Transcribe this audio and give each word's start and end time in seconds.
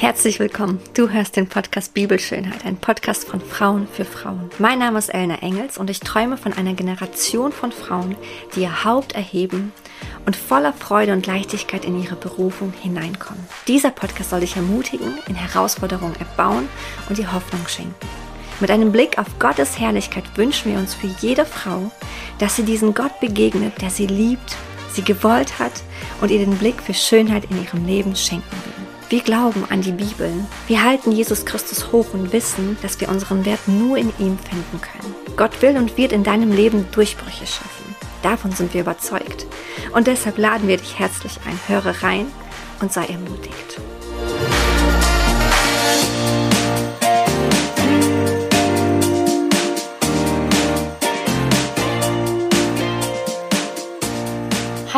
Herzlich 0.00 0.40
willkommen. 0.40 0.80
Du 0.94 1.10
hörst 1.10 1.36
den 1.36 1.46
Podcast 1.46 1.92
Bibelschönheit, 1.92 2.64
ein 2.64 2.78
Podcast 2.78 3.28
von 3.28 3.38
Frauen 3.38 3.86
für 3.86 4.06
Frauen. 4.06 4.48
Mein 4.58 4.78
Name 4.78 4.98
ist 4.98 5.10
Elna 5.10 5.42
Engels 5.42 5.76
und 5.76 5.90
ich 5.90 6.00
träume 6.00 6.38
von 6.38 6.54
einer 6.54 6.72
Generation 6.72 7.52
von 7.52 7.70
Frauen, 7.70 8.16
die 8.54 8.62
ihr 8.62 8.82
Haupt 8.82 9.12
erheben 9.12 9.74
und 10.24 10.36
voller 10.36 10.72
Freude 10.72 11.12
und 11.12 11.26
Leichtigkeit 11.26 11.84
in 11.84 12.02
ihre 12.02 12.16
Berufung 12.16 12.72
hineinkommen. 12.80 13.46
Dieser 13.68 13.90
Podcast 13.90 14.30
soll 14.30 14.40
dich 14.40 14.56
ermutigen, 14.56 15.18
in 15.28 15.34
Herausforderungen 15.34 16.16
erbauen 16.18 16.66
und 17.10 17.18
dir 17.18 17.34
Hoffnung 17.34 17.68
schenken. 17.68 18.08
Mit 18.58 18.70
einem 18.70 18.92
Blick 18.92 19.18
auf 19.18 19.38
Gottes 19.38 19.78
Herrlichkeit 19.78 20.24
wünschen 20.34 20.72
wir 20.72 20.78
uns 20.78 20.94
für 20.94 21.08
jede 21.20 21.44
Frau, 21.44 21.92
dass 22.38 22.56
sie 22.56 22.64
diesen 22.64 22.94
Gott 22.94 23.20
begegnet, 23.20 23.82
der 23.82 23.90
sie 23.90 24.06
liebt, 24.06 24.56
sie 24.94 25.02
gewollt 25.02 25.58
hat 25.58 25.82
und 26.22 26.30
ihr 26.30 26.38
den 26.38 26.56
Blick 26.56 26.80
für 26.80 26.94
Schönheit 26.94 27.44
in 27.50 27.62
ihrem 27.62 27.84
Leben 27.84 28.16
schenken 28.16 28.50
will. 28.64 28.79
Wir 29.10 29.22
glauben 29.22 29.64
an 29.70 29.82
die 29.82 29.90
Bibel. 29.90 30.32
Wir 30.68 30.84
halten 30.84 31.10
Jesus 31.10 31.44
Christus 31.44 31.90
hoch 31.90 32.14
und 32.14 32.32
wissen, 32.32 32.78
dass 32.80 33.00
wir 33.00 33.08
unseren 33.08 33.44
Wert 33.44 33.66
nur 33.66 33.96
in 33.96 34.12
ihm 34.20 34.38
finden 34.38 34.80
können. 34.80 35.36
Gott 35.36 35.60
will 35.62 35.76
und 35.76 35.96
wird 35.96 36.12
in 36.12 36.22
deinem 36.22 36.52
Leben 36.52 36.86
Durchbrüche 36.92 37.44
schaffen. 37.44 37.96
Davon 38.22 38.52
sind 38.52 38.72
wir 38.72 38.82
überzeugt. 38.82 39.46
Und 39.92 40.06
deshalb 40.06 40.38
laden 40.38 40.68
wir 40.68 40.76
dich 40.76 40.96
herzlich 40.96 41.40
ein. 41.44 41.58
Höre 41.66 42.04
rein 42.04 42.26
und 42.80 42.92
sei 42.92 43.06
ermutigt. 43.06 43.80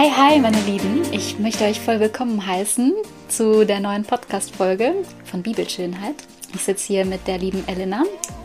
Hi, 0.02 0.10
hi, 0.10 0.40
meine 0.40 0.60
Lieben. 0.62 1.00
Ich 1.12 1.38
möchte 1.38 1.62
euch 1.62 1.80
voll 1.80 2.00
willkommen 2.00 2.44
heißen 2.44 2.92
zu 3.28 3.64
der 3.64 3.78
neuen 3.78 4.02
Podcast-Folge 4.02 4.96
von 5.22 5.44
Bibelschönheit. 5.44 6.16
Ich 6.52 6.62
sitze 6.62 6.88
hier 6.88 7.04
mit 7.04 7.28
der 7.28 7.38
lieben 7.38 7.62
Elena 7.68 8.02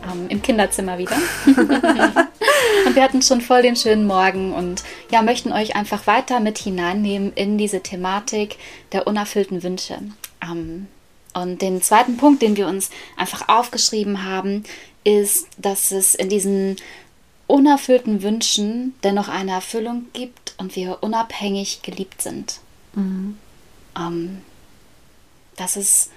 ähm, 0.08 0.26
im 0.28 0.40
Kinderzimmer 0.40 0.98
wieder. 0.98 1.16
und 1.46 2.94
wir 2.94 3.02
hatten 3.02 3.22
schon 3.22 3.40
voll 3.40 3.62
den 3.62 3.74
schönen 3.74 4.06
Morgen 4.06 4.52
und 4.52 4.84
ja, 5.10 5.20
möchten 5.22 5.50
euch 5.50 5.74
einfach 5.74 6.06
weiter 6.06 6.38
mit 6.38 6.58
hineinnehmen 6.58 7.32
in 7.32 7.58
diese 7.58 7.80
Thematik 7.80 8.56
der 8.92 9.08
unerfüllten 9.08 9.64
Wünsche. 9.64 9.98
Ähm, 10.40 10.86
und 11.34 11.60
den 11.60 11.82
zweiten 11.82 12.18
Punkt, 12.18 12.40
den 12.40 12.56
wir 12.56 12.68
uns 12.68 12.90
einfach 13.16 13.48
aufgeschrieben 13.48 14.24
haben, 14.24 14.62
ist, 15.02 15.48
dass 15.58 15.90
es 15.90 16.14
in 16.14 16.28
diesen 16.28 16.76
unerfüllten 17.48 18.22
Wünschen 18.22 18.94
dennoch 19.02 19.28
eine 19.28 19.52
Erfüllung 19.52 20.06
gibt 20.12 20.54
und 20.58 20.76
wir 20.76 21.02
unabhängig 21.02 21.82
geliebt 21.82 22.22
sind. 22.22 22.60
Mhm. 22.94 23.36
Ähm, 23.96 24.42
das 25.56 25.76
ist 25.76 26.10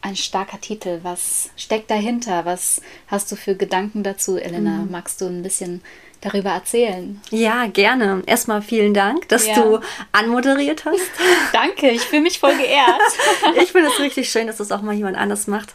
ein 0.00 0.16
starker 0.16 0.60
Titel. 0.60 1.00
Was 1.02 1.50
steckt 1.56 1.90
dahinter? 1.90 2.44
Was 2.44 2.80
hast 3.08 3.30
du 3.32 3.36
für 3.36 3.56
Gedanken 3.56 4.02
dazu, 4.02 4.36
Elena? 4.36 4.78
Mhm. 4.78 4.90
Magst 4.90 5.20
du 5.20 5.26
ein 5.26 5.42
bisschen 5.42 5.82
darüber 6.20 6.50
erzählen? 6.50 7.20
Ja, 7.30 7.66
gerne. 7.66 8.22
Erstmal 8.26 8.62
vielen 8.62 8.94
Dank, 8.94 9.28
dass 9.28 9.46
ja. 9.46 9.54
du 9.54 9.80
anmoderiert 10.12 10.84
hast. 10.84 11.10
Danke, 11.52 11.90
ich 11.90 12.02
fühle 12.02 12.22
mich 12.22 12.38
voll 12.38 12.56
geehrt. 12.56 13.00
ich 13.62 13.72
finde 13.72 13.88
es 13.88 13.98
richtig 13.98 14.30
schön, 14.30 14.46
dass 14.46 14.58
das 14.58 14.70
auch 14.72 14.82
mal 14.82 14.94
jemand 14.94 15.16
anders 15.16 15.48
macht. 15.48 15.74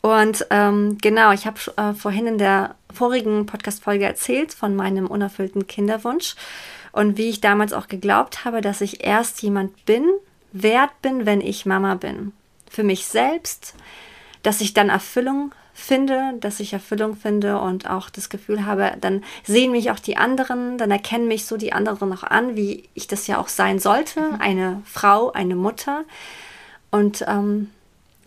Und 0.00 0.46
ähm, 0.50 0.98
genau, 1.00 1.30
ich 1.32 1.46
habe 1.46 1.58
äh, 1.76 1.92
vorhin 1.92 2.26
in 2.26 2.38
der 2.38 2.74
vorigen 2.92 3.46
Podcast-Folge 3.46 4.04
erzählt 4.04 4.52
von 4.52 4.76
meinem 4.76 5.06
unerfüllten 5.06 5.66
Kinderwunsch 5.66 6.36
und 6.92 7.16
wie 7.16 7.28
ich 7.28 7.40
damals 7.40 7.72
auch 7.72 7.88
geglaubt 7.88 8.44
habe, 8.44 8.60
dass 8.60 8.80
ich 8.80 9.04
erst 9.04 9.42
jemand 9.42 9.84
bin, 9.86 10.04
wert 10.52 10.90
bin, 11.02 11.26
wenn 11.26 11.40
ich 11.40 11.66
Mama 11.66 11.94
bin. 11.94 12.32
Für 12.68 12.82
mich 12.82 13.06
selbst, 13.06 13.74
dass 14.42 14.60
ich 14.60 14.74
dann 14.74 14.88
Erfüllung 14.88 15.52
finde, 15.72 16.34
dass 16.40 16.60
ich 16.60 16.72
Erfüllung 16.72 17.16
finde 17.16 17.60
und 17.60 17.88
auch 17.88 18.10
das 18.10 18.28
Gefühl 18.28 18.66
habe, 18.66 18.92
dann 19.00 19.24
sehen 19.44 19.72
mich 19.72 19.90
auch 19.90 19.98
die 19.98 20.16
anderen, 20.16 20.78
dann 20.78 20.90
erkennen 20.90 21.26
mich 21.26 21.46
so 21.46 21.56
die 21.56 21.72
anderen 21.72 22.12
auch 22.12 22.22
an, 22.22 22.56
wie 22.56 22.88
ich 22.94 23.06
das 23.06 23.26
ja 23.26 23.38
auch 23.38 23.48
sein 23.48 23.78
sollte, 23.78 24.20
mhm. 24.20 24.36
eine 24.40 24.82
Frau, 24.84 25.32
eine 25.32 25.56
Mutter. 25.56 26.04
Und 26.90 27.24
ähm, 27.26 27.70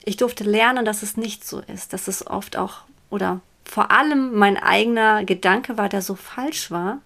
ich 0.04 0.18
durfte 0.18 0.44
lernen, 0.44 0.86
dass 0.86 1.04
es 1.04 1.16
nicht 1.16 1.46
so 1.48 1.62
ist, 1.74 1.94
dass 1.94 2.08
es 2.08 2.26
oft 2.26 2.58
auch 2.58 2.82
oder 3.10 3.42
vor 3.66 3.92
allem 3.92 4.36
mein 4.36 4.58
eigener 4.58 5.24
Gedanke 5.24 5.78
war, 5.78 5.90
der 5.90 6.02
so 6.02 6.16
falsch 6.16 6.72
war. 6.72 7.02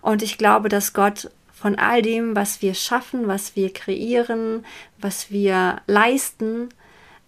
Und 0.00 0.22
ich 0.22 0.38
glaube, 0.38 0.68
dass 0.68 0.92
Gott 0.92 1.30
von 1.52 1.76
all 1.76 2.02
dem, 2.02 2.34
was 2.34 2.60
wir 2.62 2.74
schaffen, 2.74 3.28
was 3.28 3.54
wir 3.54 3.72
kreieren, 3.72 4.64
was 4.98 5.30
wir 5.30 5.80
leisten, 5.86 6.70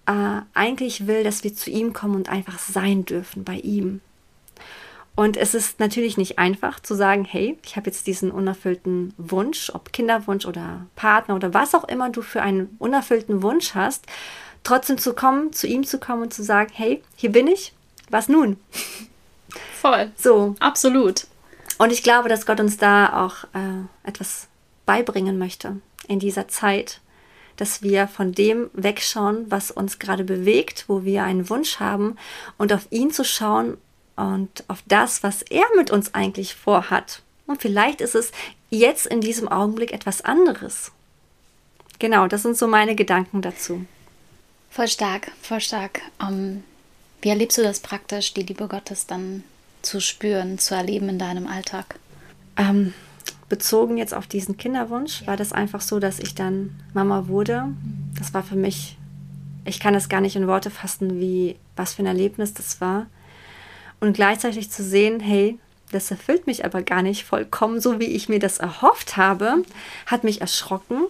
äh, 0.07 0.41
eigentlich 0.55 1.07
will, 1.07 1.23
dass 1.23 1.45
wir 1.45 1.55
zu 1.55 1.71
ihm 1.71 1.93
kommen 1.93 2.17
und 2.17 2.29
einfach 2.29 2.59
sein 2.59 3.05
dürfen 3.05 3.45
bei 3.45 3.57
ihm. 3.57 4.01
Und 5.17 5.37
es 5.37 5.55
ist 5.55 5.79
natürlich 5.79 6.17
nicht 6.17 6.41
einfach 6.41 6.81
zu 6.81 6.97
sagen, 6.97 7.25
hey, 7.25 7.57
ich 7.65 7.77
habe 7.77 7.87
jetzt 7.87 8.09
diesen 8.09 8.33
unerfüllten 8.33 9.15
Wunsch, 9.17 9.71
ob 9.73 9.93
Kinderwunsch 9.93 10.45
oder 10.45 10.87
Partner 10.97 11.37
oder 11.37 11.55
was 11.55 11.75
auch 11.77 11.85
immer 11.85 12.11
du 12.11 12.21
für 12.21 12.43
einen 12.43 12.75
unerfüllten 12.81 13.43
Wunsch 13.43 13.77
hast 13.77 14.07
trotzdem 14.65 14.99
zu 14.99 15.15
kommen, 15.15 15.53
zu 15.53 15.67
ihm 15.67 15.85
zu 15.85 16.01
kommen 16.01 16.23
und 16.23 16.35
zu 16.35 16.43
sagen, 16.43 16.71
hey, 16.75 17.03
hier 17.15 17.31
bin 17.31 17.47
ich, 17.47 17.73
was 18.15 18.29
nun? 18.29 18.57
Voll. 19.81 20.11
So. 20.17 20.55
Absolut. 20.61 21.27
Und 21.77 21.93
ich 21.93 22.03
glaube, 22.03 22.29
dass 22.31 22.47
Gott 22.47 22.61
uns 22.61 22.79
da 22.79 23.25
auch 23.25 23.45
äh, 23.53 24.09
etwas 24.09 24.47
beibringen 24.87 25.37
möchte 25.37 25.81
in 26.09 26.21
dieser 26.21 26.49
Zeit, 26.49 27.01
dass 27.57 27.83
wir 27.83 28.09
von 28.09 28.33
dem 28.33 28.71
wegschauen, 28.73 29.51
was 29.51 29.71
uns 29.71 29.99
gerade 29.99 30.25
bewegt, 30.25 30.85
wo 30.89 31.05
wir 31.05 31.25
einen 31.25 31.51
Wunsch 31.51 31.81
haben 31.81 32.17
und 32.57 32.73
auf 32.73 32.87
ihn 32.91 33.11
zu 33.11 33.25
schauen 33.25 33.77
und 34.17 34.65
auf 34.69 34.83
das, 34.87 35.23
was 35.23 35.43
er 35.43 35.65
mit 35.77 35.91
uns 35.91 36.15
eigentlich 36.15 36.55
vorhat. 36.55 37.23
Und 37.47 37.61
vielleicht 37.61 38.01
ist 38.01 38.15
es 38.15 38.33
jetzt 38.71 39.07
in 39.07 39.21
diesem 39.21 39.49
Augenblick 39.49 39.93
etwas 39.93 40.23
anderes. 40.23 40.93
Genau, 41.99 42.27
das 42.27 42.43
sind 42.43 42.57
so 42.57 42.67
meine 42.67 42.95
Gedanken 42.95 43.43
dazu. 43.43 43.85
Voll 44.71 44.89
stark, 44.89 45.31
voll 45.43 45.61
stark. 45.61 46.01
Um, 46.19 46.29
ähm, 46.29 46.65
wie 47.25 47.31
erlebst 47.31 47.57
du 47.57 47.63
das 47.63 47.81
praktisch, 47.81 48.35
die 48.35 48.43
Liebe 48.43 48.69
Gottes 48.69 49.07
dann 49.07 49.45
zu 49.81 49.99
spüren, 49.99 50.59
zu 50.59 50.75
erleben 50.75 51.09
in 51.09 51.19
deinem 51.19 51.47
Alltag? 51.47 51.99
Ähm, 52.59 52.93
bezogen 53.49 53.97
jetzt 53.97 54.13
auf 54.13 54.27
diesen 54.27 54.59
Kinderwunsch 54.59 55.23
ja. 55.23 55.29
war 55.29 55.37
das 55.39 55.53
einfach 55.55 55.81
so, 55.81 55.99
dass 56.01 56.19
ich 56.19 56.35
dann 56.35 56.79
Mama 56.93 57.27
wurde. 57.27 57.69
Das 58.19 58.35
war 58.35 58.43
für 58.43 58.57
mich, 58.57 58.99
ich 59.65 59.81
kann 59.81 59.95
es 59.95 60.11
gar 60.11 60.21
nicht 60.21 60.37
in 60.37 60.47
Worte 60.47 60.69
fassen, 60.69 61.19
wie 61.19 61.57
was 61.77 61.95
für 61.95 62.03
ein 62.03 62.07
Erlebnis 62.07 62.53
das 62.53 62.83
war. 62.83 63.07
Und 64.01 64.13
gleichzeitig 64.13 64.71
zu 64.71 64.85
sehen, 64.85 65.19
hey, 65.19 65.59
das 65.93 66.11
erfüllt 66.11 66.47
mich 66.47 66.67
aber 66.67 66.83
gar 66.83 67.01
nicht 67.01 67.25
vollkommen 67.25 67.81
so, 67.81 68.01
wie 68.01 68.05
ich 68.05 68.29
mir 68.29 68.39
das 68.39 68.59
erhofft 68.59 69.17
habe, 69.17 69.63
hat 70.05 70.25
mich 70.25 70.43
erschrocken 70.43 71.05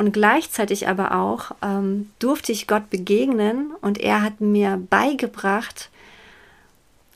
und 0.00 0.12
gleichzeitig 0.12 0.88
aber 0.88 1.14
auch 1.14 1.50
ähm, 1.60 2.10
durfte 2.20 2.52
ich 2.52 2.66
Gott 2.66 2.88
begegnen 2.88 3.72
und 3.82 3.98
er 3.98 4.22
hat 4.22 4.40
mir 4.40 4.82
beigebracht, 4.88 5.90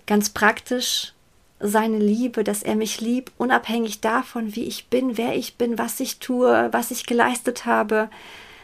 ganz 0.04 0.28
praktisch 0.28 1.14
seine 1.60 1.96
Liebe, 1.96 2.44
dass 2.44 2.62
er 2.62 2.74
mich 2.76 3.00
liebt, 3.00 3.32
unabhängig 3.38 4.02
davon, 4.02 4.54
wie 4.54 4.64
ich 4.64 4.88
bin, 4.88 5.16
wer 5.16 5.34
ich 5.34 5.54
bin, 5.54 5.78
was 5.78 5.98
ich 5.98 6.18
tue, 6.18 6.68
was 6.72 6.90
ich 6.90 7.06
geleistet 7.06 7.64
habe. 7.64 8.10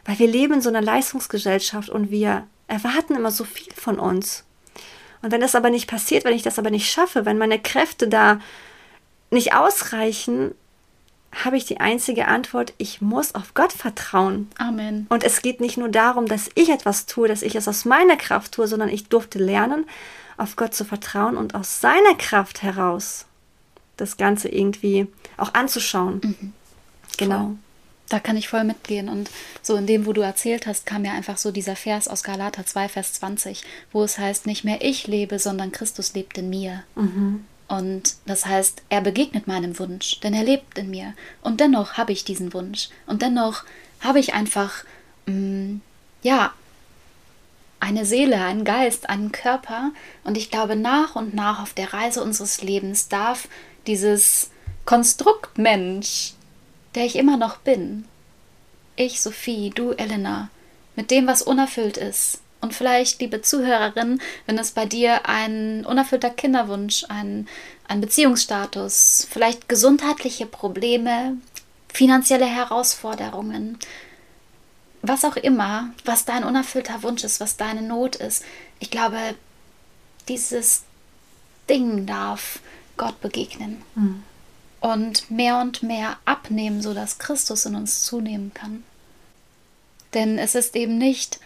Weil 0.05 0.19
wir 0.19 0.29
leben 0.29 0.53
in 0.53 0.61
so 0.61 0.69
einer 0.69 0.83
Leistungsgesellschaft 0.83 1.89
und 1.89 2.11
wir 2.11 2.47
erwarten 2.69 3.15
immer 3.15 3.31
so 3.31 3.45
viel 3.45 3.73
von 3.73 3.99
uns. 3.99 4.45
Und 5.23 5.33
wenn 5.33 5.41
das 5.41 5.55
aber 5.55 5.71
nicht 5.71 5.89
passiert, 5.89 6.25
wenn 6.25 6.37
ich 6.37 6.43
das 6.43 6.59
aber 6.59 6.69
nicht 6.69 6.91
schaffe, 6.91 7.25
wenn 7.25 7.39
meine 7.39 7.59
Kräfte 7.59 8.07
da 8.07 8.39
nicht 9.31 9.55
ausreichen, 9.55 10.55
habe 11.33 11.57
ich 11.57 11.65
die 11.65 11.79
einzige 11.81 12.27
Antwort, 12.27 12.75
ich 12.79 13.01
muss 13.01 13.35
auf 13.35 13.55
Gott 13.55 13.73
vertrauen. 13.73 14.51
Amen. 14.59 15.07
Und 15.09 15.23
es 15.23 15.43
geht 15.43 15.61
nicht 15.61 15.77
nur 15.77 15.89
darum, 15.89 16.27
dass 16.27 16.51
ich 16.55 16.71
etwas 16.71 17.07
tue, 17.07 17.29
dass 17.29 17.43
ich 17.43 17.55
es 17.55 17.69
aus 17.69 17.85
meiner 17.85 18.17
Kraft 18.17 18.53
tue, 18.53 18.67
sondern 18.67 18.89
ich 18.89 19.09
durfte 19.09 19.39
lernen, 19.39 19.87
auf 20.37 20.57
Gott 20.57 20.75
zu 20.75 20.85
vertrauen 20.85 21.37
und 21.37 21.55
aus 21.55 21.81
seiner 21.81 22.15
Kraft 22.17 22.63
heraus 22.63 23.27
das 23.97 24.17
Ganze 24.17 24.49
irgendwie 24.49 25.07
auch 25.37 25.55
anzuschauen. 25.55 26.21
Mhm. 26.25 26.53
Genau. 27.19 27.39
Voll. 27.39 27.57
Da 28.09 28.19
kann 28.19 28.37
ich 28.37 28.49
voll 28.49 28.65
mitgehen. 28.65 29.09
Und 29.09 29.31
so 29.63 29.77
in 29.77 29.87
dem, 29.87 30.05
wo 30.05 30.13
du 30.13 30.21
erzählt 30.21 30.67
hast, 30.67 30.85
kam 30.85 31.03
mir 31.03 31.13
einfach 31.13 31.39
so 31.39 31.53
dieser 31.53 31.77
Vers 31.77 32.09
aus 32.09 32.25
Galater 32.25 32.67
2, 32.67 32.89
Vers 32.89 33.13
20, 33.15 33.63
wo 33.93 34.03
es 34.03 34.19
heißt, 34.19 34.47
nicht 34.47 34.65
mehr 34.65 34.83
ich 34.83 35.07
lebe, 35.07 35.39
sondern 35.39 35.71
Christus 35.71 36.15
lebt 36.15 36.37
in 36.37 36.51
mir. 36.51 36.83
Mhm. 36.97 37.45
Und 37.71 38.17
das 38.27 38.47
heißt, 38.47 38.83
er 38.89 39.01
begegnet 39.01 39.47
meinem 39.47 39.79
Wunsch, 39.79 40.19
denn 40.21 40.35
er 40.35 40.43
lebt 40.43 40.77
in 40.77 40.91
mir. 40.91 41.15
Und 41.41 41.61
dennoch 41.61 41.93
habe 41.93 42.11
ich 42.11 42.25
diesen 42.25 42.53
Wunsch. 42.53 42.89
Und 43.07 43.23
dennoch 43.23 43.63
habe 44.01 44.19
ich 44.19 44.35
einfach, 44.35 44.83
mh, 45.27 45.35
mm, 45.35 45.81
ja, 46.23 46.53
eine 47.79 48.05
Seele, 48.05 48.43
einen 48.43 48.65
Geist, 48.65 49.09
einen 49.09 49.31
Körper. 49.31 49.93
Und 50.25 50.37
ich 50.37 50.51
glaube, 50.51 50.75
nach 50.75 51.15
und 51.15 51.33
nach 51.33 51.63
auf 51.63 51.73
der 51.73 51.93
Reise 51.93 52.25
unseres 52.25 52.61
Lebens 52.61 53.07
darf 53.07 53.47
dieses 53.87 54.51
Konstrukt 54.85 55.57
Mensch, 55.57 56.33
der 56.97 57.07
ich 57.07 57.15
immer 57.15 57.37
noch 57.37 57.59
bin, 57.59 58.05
ich, 58.97 59.23
Sophie, 59.23 59.71
du, 59.71 59.93
Elena, 59.93 60.51
mit 60.97 61.13
dem, 61.13 61.29
was 61.29 61.43
unerfüllt 61.43 61.99
ist. 61.99 62.41
Und 62.61 62.75
vielleicht, 62.75 63.21
liebe 63.21 63.41
Zuhörerin, 63.43 64.21
wenn 64.47 64.59
es 64.59 64.73
bei 64.73 64.85
dir 64.85 65.27
ein 65.27 65.85
unerfüllter 65.87 66.31
Kinderwunsch, 66.31 67.05
ein, 67.09 67.49
ein 67.89 68.01
Beziehungsstatus, 68.01 69.27
vielleicht 69.31 69.69
gesundheitliche 69.69 70.47
Probleme, 70.47 71.39
finanzielle 71.93 72.47
Herausforderungen, 72.47 73.79
was 75.03 75.25
auch 75.25 75.37
immer, 75.37 75.91
was 76.05 76.27
dein 76.27 76.45
unerfüllter 76.45 77.03
Wunsch 77.03 77.25
ist, 77.25 77.41
was 77.41 77.57
deine 77.57 77.83
Not 77.83 78.17
ist, 78.17 78.45
ich 78.79 78.91
glaube, 78.91 79.35
dieses 80.29 80.83
Ding 81.69 82.07
darf 82.07 82.61
Gott 82.97 83.21
begegnen. 83.21 83.83
Mhm. 83.95 84.23
Und 84.81 85.31
mehr 85.31 85.59
und 85.59 85.83
mehr 85.83 86.17
abnehmen, 86.25 86.81
sodass 86.81 87.19
Christus 87.19 87.67
in 87.67 87.75
uns 87.75 88.03
zunehmen 88.03 88.53
kann. 88.55 88.83
Denn 90.15 90.39
es 90.39 90.55
ist 90.55 90.75
eben 90.75 90.97
nicht 90.97 91.39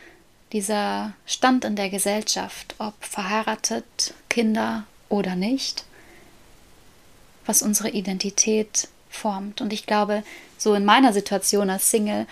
dieser 0.54 1.12
Stand 1.26 1.64
in 1.64 1.74
der 1.74 1.90
Gesellschaft, 1.90 2.76
ob 2.78 2.94
verheiratet, 3.00 4.14
Kinder 4.30 4.84
oder 5.08 5.34
nicht, 5.34 5.84
was 7.44 7.60
unsere 7.60 7.90
Identität 7.90 8.88
formt. 9.10 9.60
Und 9.60 9.72
ich 9.72 9.84
glaube, 9.84 10.22
so 10.56 10.74
in 10.74 10.84
meiner 10.84 11.12
Situation 11.12 11.70
als 11.70 11.90
Single 11.90 12.26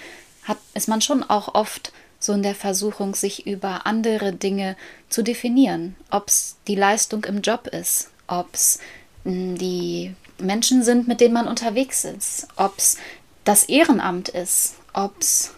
hat, 0.44 0.58
ist 0.72 0.88
man 0.88 1.00
schon 1.00 1.24
auch 1.24 1.54
oft 1.56 1.92
so 2.20 2.32
in 2.32 2.44
der 2.44 2.54
Versuchung, 2.54 3.16
sich 3.16 3.44
über 3.46 3.86
andere 3.86 4.32
Dinge 4.32 4.76
zu 5.08 5.22
definieren. 5.22 5.96
Ob 6.08 6.28
es 6.28 6.54
die 6.68 6.76
Leistung 6.76 7.25
im 7.25 7.42
Job 7.42 7.66
ist, 7.66 8.10
ob 8.28 8.54
es 8.54 8.78
hm, 9.25 9.58
die 9.58 10.14
Menschen 10.38 10.84
sind, 10.84 11.08
mit 11.08 11.20
denen 11.20 11.34
man 11.34 11.48
unterwegs 11.48 12.04
ist, 12.04 12.46
ob 12.54 12.78
es 12.78 12.98
das 13.42 13.64
Ehrenamt 13.64 14.28
ist, 14.28 14.76
ob 14.92 15.20
es 15.20 15.52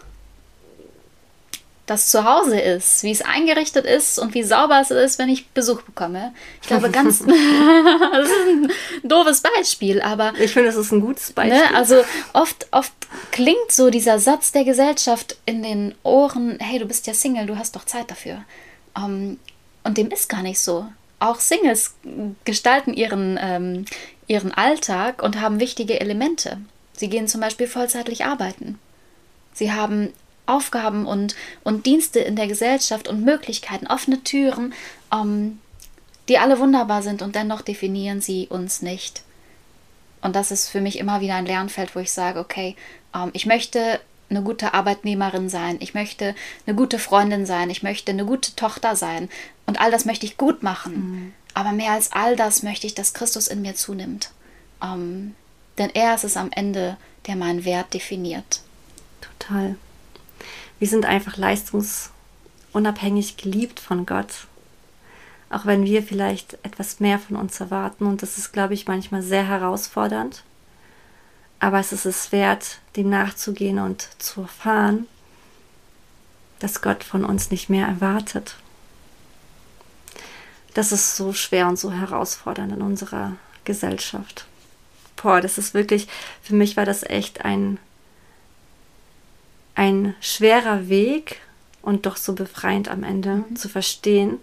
das 1.87 2.09
zu 2.09 2.25
Hause 2.25 2.59
ist, 2.59 3.03
wie 3.03 3.11
es 3.11 3.21
eingerichtet 3.21 3.85
ist 3.85 4.19
und 4.19 4.33
wie 4.33 4.43
sauber 4.43 4.81
es 4.81 4.91
ist, 4.91 5.19
wenn 5.19 5.29
ich 5.29 5.49
Besuch 5.49 5.83
bekomme. 5.83 6.33
Ich 6.63 6.69
glaube, 6.69 6.91
ganz. 6.91 7.19
das 7.27 8.29
ist 8.29 8.47
ein 8.47 8.73
doofes 9.03 9.43
Beispiel, 9.43 10.01
aber. 10.01 10.33
Ich 10.39 10.53
finde, 10.53 10.71
es 10.71 10.77
ist 10.77 10.93
ein 10.93 11.01
gutes 11.01 11.29
ne, 11.29 11.35
Beispiel. 11.35 11.59
Ne, 11.59 11.75
also 11.77 12.03
oft, 12.33 12.67
oft 12.71 12.93
klingt 13.33 13.71
so 13.71 13.91
dieser 13.91 14.19
Satz 14.19 14.53
der 14.53 14.65
Gesellschaft 14.65 15.37
in 15.45 15.63
den 15.63 15.95
Ohren: 16.03 16.59
hey, 16.59 16.79
du 16.79 16.87
bist 16.87 17.07
ja 17.07 17.13
Single, 17.13 17.47
du 17.47 17.59
hast 17.59 17.77
doch 17.77 17.85
Zeit 17.85 18.11
dafür. 18.11 18.45
Um, 18.97 19.05
ähm, 19.05 19.41
und 19.83 19.99
dem 19.99 20.11
ist 20.11 20.31
gar 20.31 20.43
nicht 20.43 20.61
so. 20.61 20.87
Auch 21.19 21.41
Singles 21.41 21.95
gestalten 22.45 22.95
ihren, 22.95 23.39
ähm, 23.41 23.85
ihren 24.27 24.53
Alltag 24.53 25.23
und 25.23 25.41
haben 25.41 25.61
wichtige 25.61 26.01
Elemente. 26.01 26.59
Sie 26.95 27.09
gehen 27.09 27.29
zum 27.29 27.43
Beispiel 27.43 27.67
vollzeitlich 27.67 28.25
arbeiten. 28.25 28.79
Sie 29.53 29.73
haben 29.73 30.13
Aufgaben 30.47 31.07
und, 31.07 31.35
und 31.63 31.87
Dienste 31.87 32.21
in 32.21 32.37
der 32.37 32.47
Gesellschaft 32.47 33.09
und 33.09 33.25
Möglichkeiten, 33.25 33.87
offene 33.87 34.23
Türen, 34.23 34.75
ähm, 35.13 35.61
die 36.29 36.39
alle 36.39 36.59
wunderbar 36.59 37.03
sind 37.03 37.23
und 37.23 37.35
dennoch 37.35 37.63
definieren 37.63 38.21
sie 38.21 38.47
uns 38.49 38.83
nicht. 38.83 39.23
Und 40.23 40.37
das 40.37 40.51
ist 40.51 40.69
für 40.69 40.81
mich 40.81 40.99
immer 40.99 41.21
wieder 41.21 41.35
ein 41.35 41.47
Lernfeld, 41.47 41.95
wo 41.95 42.01
ich 42.01 42.13
sage, 42.13 42.41
okay, 42.41 42.77
ähm, 43.15 43.31
ich 43.33 43.47
möchte 43.47 44.01
eine 44.31 44.43
gute 44.43 44.75
Arbeitnehmerin 44.75 45.49
sein, 45.49 45.77
ich 45.81 45.95
möchte 45.95 46.35
eine 46.67 46.75
gute 46.75 46.99
Freundin 46.99 47.47
sein, 47.47 47.71
ich 47.71 47.83
möchte 47.83 48.11
eine 48.11 48.25
gute 48.25 48.57
Tochter 48.57 48.97
sein 48.97 49.29
und 49.67 49.81
all 49.81 49.91
das 49.91 50.07
möchte 50.07 50.27
ich 50.27 50.37
gut 50.37 50.63
machen. 50.63 50.95
Mhm. 50.95 51.33
Aber 51.53 51.73
mehr 51.73 51.93
als 51.93 52.13
all 52.13 52.37
das 52.37 52.63
möchte 52.63 52.87
ich, 52.87 52.95
dass 52.95 53.15
Christus 53.15 53.49
in 53.49 53.63
mir 53.63 53.75
zunimmt. 53.75 54.31
Ähm, 54.83 55.35
denn 55.79 55.91
er 55.91 56.15
ist 56.15 56.25
es 56.25 56.37
am 56.37 56.51
Ende, 56.53 56.97
der 57.27 57.37
meinen 57.37 57.65
Wert 57.65 57.95
definiert. 57.95 58.61
Total 59.21 59.77
wir 60.85 60.91
sind 60.91 61.07
einfach 61.07 61.39
leistungsunabhängig 61.39 63.39
geliebt 63.39 63.81
von 63.81 64.05
Gott. 64.05 64.47
Auch 65.49 65.65
wenn 65.65 65.87
wir 65.87 66.03
vielleicht 66.03 66.59
etwas 66.63 67.01
mehr 67.01 67.19
von 67.19 67.37
uns 67.37 67.59
erwarten. 67.59 68.05
Und 68.05 68.21
das 68.21 68.37
ist, 68.37 68.53
glaube 68.53 68.75
ich, 68.75 68.87
manchmal 68.87 69.23
sehr 69.23 69.49
herausfordernd. 69.49 70.43
Aber 71.59 71.79
es 71.79 71.93
ist 71.93 72.05
es 72.05 72.33
wert, 72.33 72.81
dem 72.97 73.09
nachzugehen 73.09 73.79
und 73.79 74.11
zu 74.19 74.43
erfahren, 74.43 75.07
dass 76.59 76.83
Gott 76.83 77.03
von 77.03 77.25
uns 77.25 77.51
nicht 77.51 77.71
mehr 77.71 77.87
erwartet. 77.87 78.57
Das 80.75 80.93
ist 80.93 81.17
so 81.17 81.33
schwer 81.33 81.67
und 81.67 81.79
so 81.79 81.93
herausfordernd 81.93 82.75
in 82.75 82.83
unserer 82.83 83.37
Gesellschaft. 83.65 84.45
Boah, 85.17 85.41
das 85.41 85.57
ist 85.57 85.73
wirklich, 85.73 86.09
für 86.43 86.55
mich 86.55 86.77
war 86.77 86.85
das 86.85 87.05
echt 87.05 87.43
ein 87.43 87.79
ein 89.75 90.15
schwerer 90.21 90.89
Weg 90.89 91.41
und 91.83 92.07
doch 92.07 92.17
so 92.17 92.35
befreiend 92.35 92.89
am 92.89 93.03
Ende 93.03 93.45
mhm. 93.49 93.57
zu 93.57 93.69
verstehen, 93.69 94.39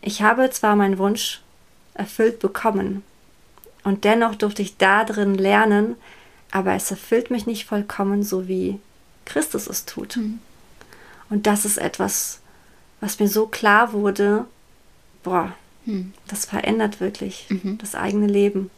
ich 0.00 0.20
habe 0.20 0.50
zwar 0.50 0.76
meinen 0.76 0.98
Wunsch 0.98 1.40
erfüllt 1.94 2.38
bekommen 2.38 3.02
und 3.84 4.04
dennoch 4.04 4.34
durfte 4.34 4.62
ich 4.62 4.76
da 4.76 5.04
drin 5.04 5.34
lernen, 5.34 5.96
aber 6.50 6.74
es 6.74 6.90
erfüllt 6.90 7.30
mich 7.30 7.46
nicht 7.46 7.64
vollkommen 7.64 8.22
so 8.22 8.46
wie 8.46 8.78
Christus 9.24 9.66
es 9.66 9.86
tut. 9.86 10.16
Mhm. 10.16 10.40
Und 11.30 11.46
das 11.46 11.64
ist 11.64 11.78
etwas, 11.78 12.40
was 13.00 13.18
mir 13.18 13.28
so 13.28 13.46
klar 13.46 13.92
wurde, 13.92 14.44
boah, 15.22 15.52
mhm. 15.84 16.12
das 16.28 16.44
verändert 16.44 17.00
wirklich 17.00 17.46
mhm. 17.48 17.78
das 17.78 17.94
eigene 17.94 18.26
Leben. 18.26 18.70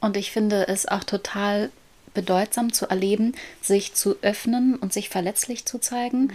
Und 0.00 0.16
ich 0.16 0.30
finde 0.30 0.68
es 0.68 0.86
auch 0.86 1.04
total 1.04 1.70
bedeutsam 2.16 2.72
zu 2.72 2.86
erleben, 2.86 3.34
sich 3.62 3.94
zu 3.94 4.16
öffnen 4.22 4.74
und 4.74 4.92
sich 4.92 5.08
verletzlich 5.10 5.66
zu 5.66 5.78
zeigen, 5.78 6.32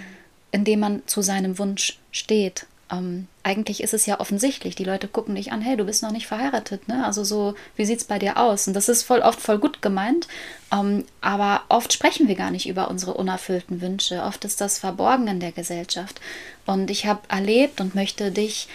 indem 0.52 0.80
man 0.80 1.02
zu 1.08 1.22
seinem 1.22 1.60
Wunsch 1.60 2.00
steht. 2.12 2.68
Ähm, 2.92 3.28
eigentlich 3.44 3.82
ist 3.82 3.94
es 3.94 4.06
ja 4.06 4.20
offensichtlich. 4.20 4.76
Die 4.76 4.84
Leute 4.84 5.08
gucken 5.08 5.36
dich 5.36 5.52
an, 5.52 5.62
hey, 5.62 5.76
du 5.76 5.86
bist 5.86 6.04
noch 6.04 6.12
nicht 6.12 6.28
verheiratet, 6.28 6.88
ne? 6.88 7.04
Also 7.06 7.24
so, 7.24 7.56
wie 7.76 7.86
sieht 7.86 8.00
es 8.00 8.06
bei 8.06 8.20
dir 8.20 8.38
aus? 8.38 8.68
Und 8.68 8.74
das 8.74 8.90
ist 8.90 9.04
voll 9.04 9.22
oft 9.22 9.42
voll 9.42 9.58
gut 9.58 9.82
gemeint. 9.82 10.28
Ähm, 10.72 11.06
aber 11.20 11.64
oft 11.68 11.92
sprechen 11.92 12.28
wir 12.28 12.36
gar 12.36 12.52
nicht 12.52 12.68
über 12.68 12.90
unsere 12.90 13.16
unerfüllten 13.16 13.82
Wünsche. 13.82 14.22
Oft 14.24 14.46
ist 14.46 14.62
das 14.62 14.78
verborgen 14.78 15.28
in 15.28 15.40
der 15.40 15.52
Gesellschaft. 15.52 16.22
Und 16.66 16.92
ich 16.92 17.08
habe 17.08 17.22
erlebt 17.28 17.82
und 17.82 17.96
möchte 17.96 18.32
dich 18.32 18.68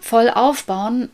voll 0.00 0.28
aufbauen, 0.28 1.08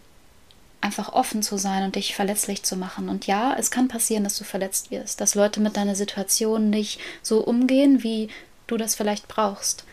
einfach 0.81 1.13
offen 1.13 1.43
zu 1.43 1.59
sein 1.59 1.85
und 1.85 1.97
dich 1.97 2.15
verletzlich 2.15 2.63
zu 2.63 2.77
machen. 2.77 3.09
Und 3.09 3.27
ja, 3.27 3.55
es 3.59 3.71
kann 3.71 3.89
passieren, 3.89 4.25
dass 4.25 4.39
du 4.39 4.45
verletzt 4.45 4.91
wirst, 4.91 5.21
dass 5.21 5.35
Leute 5.35 5.61
mit 5.61 5.77
deiner 5.77 5.95
Situation 5.95 6.71
nicht 6.71 7.01
so 7.23 7.41
umgehen, 7.41 8.03
wie 8.03 8.29
du 8.67 8.77
das 8.77 8.95
vielleicht 8.95 9.29
brauchst. 9.29 9.85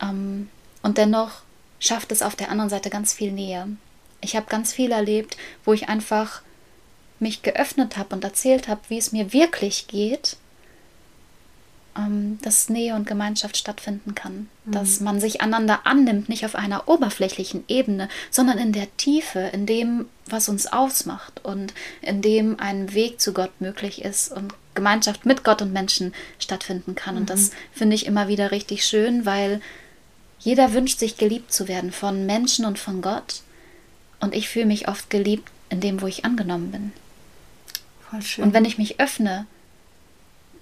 Ähm, 0.00 0.48
und 0.82 0.98
dennoch 0.98 1.42
schafft 1.80 2.12
es 2.12 2.22
auf 2.22 2.36
der 2.36 2.50
anderen 2.50 2.70
Seite 2.70 2.90
ganz 2.90 3.12
viel 3.12 3.32
Nähe. 3.32 3.68
Ich 4.20 4.36
habe 4.36 4.46
ganz 4.48 4.72
viel 4.72 4.92
erlebt, 4.92 5.36
wo 5.64 5.72
ich 5.72 5.88
einfach 5.88 6.42
mich 7.20 7.42
geöffnet 7.42 7.96
habe 7.96 8.14
und 8.14 8.24
erzählt 8.24 8.68
habe, 8.68 8.80
wie 8.88 8.98
es 8.98 9.12
mir 9.12 9.32
wirklich 9.32 9.88
geht 9.88 10.36
dass 12.42 12.68
Nähe 12.68 12.94
und 12.94 13.06
Gemeinschaft 13.06 13.56
stattfinden 13.56 14.14
kann. 14.14 14.48
Mhm. 14.64 14.72
Dass 14.72 15.00
man 15.00 15.20
sich 15.20 15.40
einander 15.40 15.80
annimmt, 15.84 16.28
nicht 16.28 16.44
auf 16.44 16.54
einer 16.54 16.88
oberflächlichen 16.88 17.64
Ebene, 17.68 18.08
sondern 18.30 18.58
in 18.58 18.72
der 18.72 18.94
Tiefe, 18.96 19.40
in 19.52 19.66
dem, 19.66 20.06
was 20.26 20.48
uns 20.48 20.66
ausmacht 20.66 21.44
und 21.44 21.74
in 22.02 22.22
dem 22.22 22.60
ein 22.60 22.94
Weg 22.94 23.20
zu 23.20 23.32
Gott 23.32 23.60
möglich 23.60 24.04
ist 24.04 24.30
und 24.30 24.54
Gemeinschaft 24.74 25.26
mit 25.26 25.42
Gott 25.44 25.62
und 25.62 25.72
Menschen 25.72 26.14
stattfinden 26.38 26.94
kann. 26.94 27.14
Mhm. 27.14 27.22
Und 27.22 27.30
das 27.30 27.50
mhm. 27.50 27.54
finde 27.72 27.96
ich 27.96 28.06
immer 28.06 28.28
wieder 28.28 28.50
richtig 28.50 28.84
schön, 28.84 29.26
weil 29.26 29.60
jeder 30.38 30.72
wünscht 30.72 31.00
sich 31.00 31.16
geliebt 31.16 31.52
zu 31.52 31.66
werden 31.66 31.90
von 31.90 32.26
Menschen 32.26 32.64
und 32.64 32.78
von 32.78 33.02
Gott. 33.02 33.42
Und 34.20 34.34
ich 34.34 34.48
fühle 34.48 34.66
mich 34.66 34.88
oft 34.88 35.10
geliebt 35.10 35.50
in 35.68 35.80
dem, 35.80 36.00
wo 36.00 36.06
ich 36.06 36.24
angenommen 36.24 36.70
bin. 36.70 36.92
Voll 38.10 38.22
schön. 38.22 38.44
Und 38.44 38.54
wenn 38.54 38.64
ich 38.64 38.78
mich 38.78 39.00
öffne, 39.00 39.46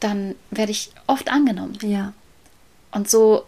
dann 0.00 0.34
werde 0.50 0.72
ich 0.72 0.90
oft 1.06 1.30
angenommen. 1.30 1.78
Ja. 1.82 2.12
Und 2.92 3.10
so 3.10 3.44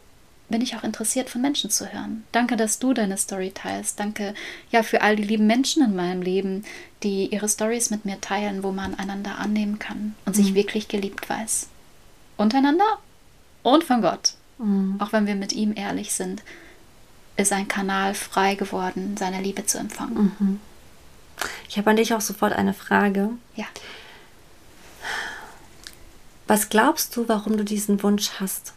bin 0.48 0.62
ich 0.62 0.76
auch 0.76 0.82
interessiert, 0.82 1.28
von 1.28 1.42
Menschen 1.42 1.70
zu 1.70 1.92
hören. 1.92 2.24
Danke, 2.32 2.56
dass 2.56 2.78
du 2.78 2.94
deine 2.94 3.18
Story 3.18 3.52
teilst. 3.52 4.00
Danke 4.00 4.34
ja 4.70 4.82
für 4.82 5.02
all 5.02 5.16
die 5.16 5.24
lieben 5.24 5.46
Menschen 5.46 5.84
in 5.84 5.94
meinem 5.94 6.22
Leben, 6.22 6.64
die 7.02 7.26
ihre 7.26 7.48
Stories 7.48 7.90
mit 7.90 8.04
mir 8.04 8.20
teilen, 8.20 8.62
wo 8.62 8.72
man 8.72 8.94
einander 8.94 9.38
annehmen 9.38 9.78
kann 9.78 10.14
und 10.24 10.36
mhm. 10.36 10.42
sich 10.42 10.54
wirklich 10.54 10.88
geliebt 10.88 11.28
weiß. 11.28 11.68
Untereinander 12.36 12.98
und 13.62 13.84
von 13.84 14.00
Gott. 14.00 14.34
Mhm. 14.58 14.96
Auch 14.98 15.12
wenn 15.12 15.26
wir 15.26 15.34
mit 15.34 15.52
ihm 15.52 15.74
ehrlich 15.76 16.12
sind, 16.12 16.42
ist 17.36 17.52
ein 17.52 17.68
Kanal 17.68 18.14
frei 18.14 18.54
geworden, 18.54 19.16
seine 19.18 19.40
Liebe 19.42 19.66
zu 19.66 19.78
empfangen. 19.78 20.32
Mhm. 20.38 20.60
Ich 21.68 21.78
habe 21.78 21.90
an 21.90 21.96
dich 21.96 22.14
auch 22.14 22.20
sofort 22.20 22.52
eine 22.52 22.74
Frage. 22.74 23.30
Ja. 23.54 23.66
Was 26.48 26.70
glaubst 26.70 27.14
du, 27.14 27.28
warum 27.28 27.58
du 27.58 27.64
diesen 27.64 28.02
Wunsch 28.02 28.30
hast? 28.40 28.72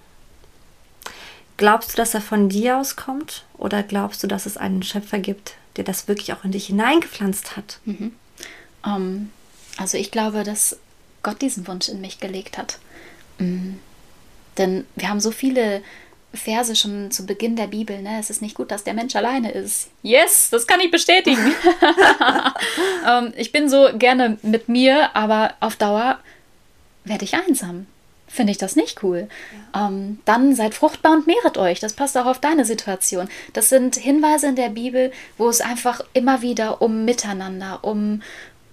Glaubst 1.56 1.94
du, 1.94 1.98
dass 1.98 2.14
er 2.14 2.22
von 2.22 2.50
dir 2.50 2.78
auskommt 2.78 3.46
oder 3.58 3.82
glaubst 3.82 4.22
du, 4.22 4.28
dass 4.28 4.46
es 4.46 4.58
einen 4.58 4.84
Schöpfer 4.84 5.20
gibt, 5.20 5.56
der 5.78 5.86
das 5.86 6.08
wirklich 6.08 6.34
auch 6.34 6.44
in 6.44 6.52
dich 6.52 6.68
hineingepflanzt 6.68 7.56
hat? 7.56 7.80
Mhm. 7.86 8.14
Um, 8.84 8.94
ähm, 8.94 9.32
also 9.78 9.98
ich 9.98 10.12
glaube, 10.12 10.44
dass 10.44 10.78
Gott 11.24 11.42
diesen 11.42 11.66
Wunsch 11.68 11.88
in 11.88 12.02
mich 12.02 12.20
gelegt 12.20 12.58
hat. 12.58 12.78
Mm. 13.38 13.76
Denn 14.58 14.86
wir 14.96 15.08
haben 15.08 15.20
so 15.20 15.32
viele 15.32 15.82
Verse 16.34 16.76
schon 16.76 17.12
zu 17.12 17.26
Beginn 17.26 17.56
der 17.56 17.68
Bibel, 17.68 18.02
ne? 18.02 18.20
Es 18.20 18.30
ist 18.30 18.42
nicht 18.42 18.56
gut, 18.56 18.72
dass 18.72 18.84
der 18.84 18.94
Mensch 18.94 19.16
alleine 19.16 19.52
ist. 19.52 19.90
Yes, 20.02 20.50
das 20.50 20.66
kann 20.66 20.80
ich 20.80 20.92
bestätigen. 20.92 21.40
ähm, 23.08 23.34
ich 23.38 23.52
bin 23.52 23.70
so 23.70 23.90
gerne 23.94 24.40
mit 24.42 24.68
mir, 24.68 25.16
aber 25.16 25.54
auf 25.60 25.76
Dauer 25.76 26.20
werde 27.04 27.26
ich 27.26 27.36
einsam. 27.36 27.88
Finde 28.28 28.52
ich 28.52 28.58
das 28.58 28.78
nicht 28.78 29.04
cool. 29.04 29.28
Ja. 29.74 29.88
Ähm, 29.88 30.20
dann 30.24 30.56
seid 30.56 30.74
fruchtbar 30.74 31.12
und 31.12 31.28
mehret 31.28 31.58
euch. 31.58 31.82
Das 31.82 31.94
passt 31.94 32.18
auch 32.18 32.26
auf 32.26 32.40
deine 32.40 32.64
Situation. 32.64 33.28
Das 33.52 33.68
sind 33.68 33.98
Hinweise 33.98 34.48
in 34.48 34.56
der 34.56 34.70
Bibel, 34.70 35.12
wo 35.38 35.50
es 35.50 35.60
einfach 35.60 36.02
immer 36.14 36.42
wieder 36.42 36.82
um 36.82 37.04
Miteinander, 37.04 37.80
um, 37.84 38.22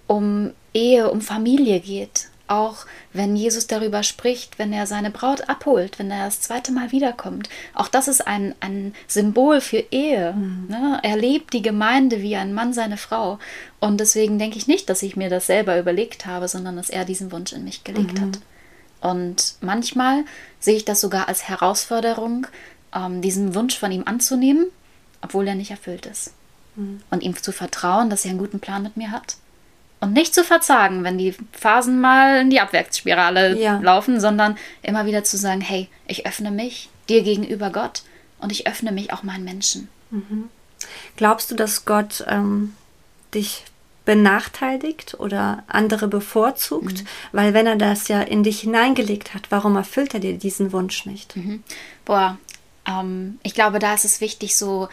um 0.07 0.51
Ehe, 0.73 1.11
um 1.11 1.19
Familie 1.19 1.81
geht 1.81 2.28
auch 2.49 2.85
wenn 3.13 3.35
Jesus 3.35 3.67
darüber 3.67 4.03
spricht, 4.03 4.59
wenn 4.59 4.73
er 4.73 4.87
seine 4.87 5.11
Braut 5.11 5.49
abholt, 5.49 5.99
wenn 5.99 6.11
er 6.11 6.25
das 6.25 6.41
zweite 6.41 6.71
Mal 6.71 6.91
wiederkommt. 6.91 7.49
Auch 7.73 7.87
das 7.87 8.07
ist 8.07 8.25
ein, 8.25 8.55
ein 8.59 8.93
Symbol 9.07 9.61
für 9.61 9.83
Ehe. 9.91 10.33
Mhm. 10.33 10.67
Ne? 10.69 10.99
Er 11.03 11.17
lebt 11.17 11.53
die 11.53 11.61
Gemeinde 11.61 12.21
wie 12.21 12.35
ein 12.35 12.53
Mann 12.53 12.73
seine 12.73 12.97
Frau. 12.97 13.39
Und 13.79 13.99
deswegen 13.99 14.39
denke 14.39 14.57
ich 14.57 14.67
nicht, 14.67 14.89
dass 14.89 15.03
ich 15.03 15.15
mir 15.15 15.29
das 15.29 15.47
selber 15.47 15.79
überlegt 15.79 16.25
habe, 16.25 16.47
sondern 16.47 16.75
dass 16.75 16.89
er 16.89 17.05
diesen 17.05 17.31
Wunsch 17.31 17.53
in 17.53 17.63
mich 17.63 17.83
gelegt 17.83 18.19
mhm. 18.19 18.21
hat. 18.21 18.39
Und 19.01 19.55
manchmal 19.61 20.25
sehe 20.59 20.75
ich 20.75 20.85
das 20.85 21.01
sogar 21.01 21.27
als 21.27 21.47
Herausforderung, 21.47 22.47
ähm, 22.93 23.21
diesen 23.21 23.55
Wunsch 23.55 23.77
von 23.77 23.91
ihm 23.91 24.03
anzunehmen, 24.05 24.65
obwohl 25.21 25.47
er 25.47 25.55
nicht 25.55 25.71
erfüllt 25.71 26.05
ist. 26.05 26.33
Mhm. 26.75 27.01
Und 27.09 27.23
ihm 27.23 27.35
zu 27.35 27.51
vertrauen, 27.51 28.09
dass 28.09 28.25
er 28.25 28.31
einen 28.31 28.39
guten 28.39 28.59
Plan 28.59 28.83
mit 28.83 28.97
mir 28.97 29.11
hat 29.11 29.37
und 30.01 30.13
nicht 30.13 30.33
zu 30.33 30.43
verzagen, 30.43 31.03
wenn 31.03 31.17
die 31.17 31.35
Phasen 31.51 31.99
mal 31.99 32.41
in 32.41 32.49
die 32.49 32.61
Abwärtsspirale 32.61 33.59
ja. 33.59 33.79
laufen, 33.79 34.19
sondern 34.19 34.57
immer 34.81 35.05
wieder 35.05 35.23
zu 35.23 35.37
sagen, 35.37 35.61
hey, 35.61 35.89
ich 36.07 36.25
öffne 36.25 36.51
mich 36.51 36.89
dir 37.09 37.21
gegenüber 37.23 37.69
Gott 37.69 38.03
und 38.39 38.51
ich 38.51 38.67
öffne 38.67 38.91
mich 38.91 39.11
auch 39.11 39.23
meinen 39.23 39.43
Menschen. 39.43 39.89
Mhm. 40.11 40.49
Glaubst 41.17 41.51
du, 41.51 41.55
dass 41.55 41.85
Gott 41.85 42.23
ähm, 42.27 42.75
dich 43.33 43.65
benachteiligt 44.05 45.19
oder 45.19 45.63
andere 45.67 46.07
bevorzugt? 46.07 47.03
Mhm. 47.03 47.07
Weil 47.31 47.53
wenn 47.53 47.67
er 47.67 47.75
das 47.75 48.07
ja 48.07 48.21
in 48.21 48.43
dich 48.43 48.61
hineingelegt 48.61 49.33
hat, 49.33 49.51
warum 49.51 49.75
erfüllt 49.75 50.13
er 50.13 50.19
dir 50.19 50.37
diesen 50.37 50.71
Wunsch 50.71 51.05
nicht? 51.05 51.35
Mhm. 51.35 51.63
Boah, 52.05 52.37
ähm, 52.87 53.39
ich 53.43 53.53
glaube, 53.53 53.79
da 53.79 53.93
ist 53.93 54.05
es 54.05 54.21
wichtig, 54.21 54.55
so 54.55 54.87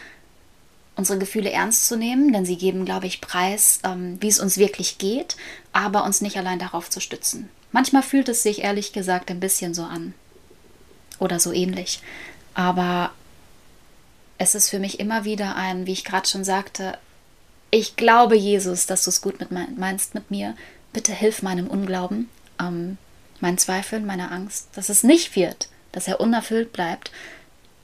unsere 0.97 1.19
Gefühle 1.19 1.51
ernst 1.51 1.87
zu 1.87 1.95
nehmen, 1.95 2.33
denn 2.33 2.45
sie 2.45 2.57
geben, 2.57 2.83
glaube 2.83 3.07
ich, 3.07 3.21
preis, 3.21 3.79
ähm, 3.83 4.17
wie 4.19 4.27
es 4.27 4.39
uns 4.39 4.57
wirklich 4.57 4.97
geht, 4.97 5.37
aber 5.71 6.03
uns 6.03 6.21
nicht 6.21 6.37
allein 6.37 6.59
darauf 6.59 6.89
zu 6.89 6.99
stützen. 6.99 7.49
Manchmal 7.71 8.03
fühlt 8.03 8.27
es 8.27 8.43
sich 8.43 8.63
ehrlich 8.63 8.91
gesagt 8.91 9.29
ein 9.29 9.39
bisschen 9.39 9.73
so 9.73 9.83
an 9.83 10.13
oder 11.19 11.39
so 11.39 11.53
ähnlich, 11.53 12.01
aber 12.53 13.11
es 14.39 14.55
ist 14.55 14.69
für 14.69 14.79
mich 14.79 14.99
immer 14.99 15.23
wieder 15.23 15.55
ein, 15.55 15.85
wie 15.87 15.93
ich 15.93 16.03
gerade 16.03 16.27
schon 16.27 16.43
sagte, 16.43 16.97
ich 17.69 17.95
glaube, 17.95 18.35
Jesus, 18.35 18.85
dass 18.85 19.03
du 19.03 19.09
es 19.09 19.21
gut 19.21 19.39
mit 19.39 19.51
meinst 19.51 20.15
mit 20.15 20.31
mir. 20.31 20.55
Bitte 20.93 21.11
hilf 21.11 21.41
meinem 21.41 21.67
Unglauben, 21.67 22.29
ähm, 22.59 22.97
meinen 23.39 23.57
Zweifeln, 23.57 24.05
meiner 24.05 24.31
Angst, 24.31 24.69
dass 24.75 24.89
es 24.89 25.03
nicht 25.03 25.35
wird, 25.35 25.67
dass 25.91 26.07
er 26.07 26.21
unerfüllt 26.21 26.71
bleibt. 26.71 27.11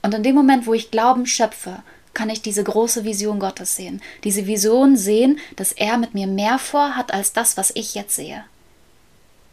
Und 0.02 0.14
in 0.14 0.22
dem 0.22 0.34
Moment, 0.34 0.66
wo 0.66 0.74
ich 0.74 0.90
Glauben 0.90 1.26
schöpfe, 1.26 1.82
kann 2.14 2.30
ich 2.30 2.42
diese 2.42 2.64
große 2.64 3.04
Vision 3.04 3.40
Gottes 3.40 3.76
sehen. 3.76 4.00
Diese 4.22 4.46
Vision 4.46 4.96
sehen, 4.96 5.38
dass 5.56 5.72
er 5.72 5.98
mit 5.98 6.14
mir 6.14 6.26
mehr 6.26 6.58
vorhat 6.58 7.12
als 7.12 7.32
das, 7.32 7.56
was 7.56 7.72
ich 7.74 7.94
jetzt 7.94 8.16
sehe. 8.16 8.44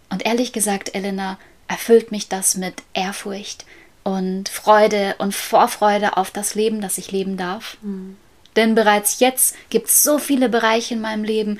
Und 0.09 0.25
ehrlich 0.25 0.53
gesagt, 0.53 0.93
Elena, 0.93 1.37
erfüllt 1.67 2.11
mich 2.11 2.27
das 2.27 2.55
mit 2.55 2.75
Ehrfurcht 2.93 3.65
und 4.03 4.49
Freude 4.49 5.15
und 5.19 5.33
Vorfreude 5.33 6.17
auf 6.17 6.31
das 6.31 6.55
Leben, 6.55 6.81
das 6.81 6.97
ich 6.97 7.11
leben 7.11 7.37
darf. 7.37 7.77
Mhm. 7.81 8.17
Denn 8.55 8.75
bereits 8.75 9.19
jetzt 9.19 9.55
gibt 9.69 9.87
es 9.87 10.03
so 10.03 10.19
viele 10.19 10.49
Bereiche 10.49 10.95
in 10.95 11.01
meinem 11.01 11.23
Leben, 11.23 11.59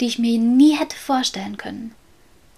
die 0.00 0.06
ich 0.06 0.18
mir 0.18 0.38
nie 0.38 0.76
hätte 0.76 0.96
vorstellen 0.96 1.56
können, 1.56 1.94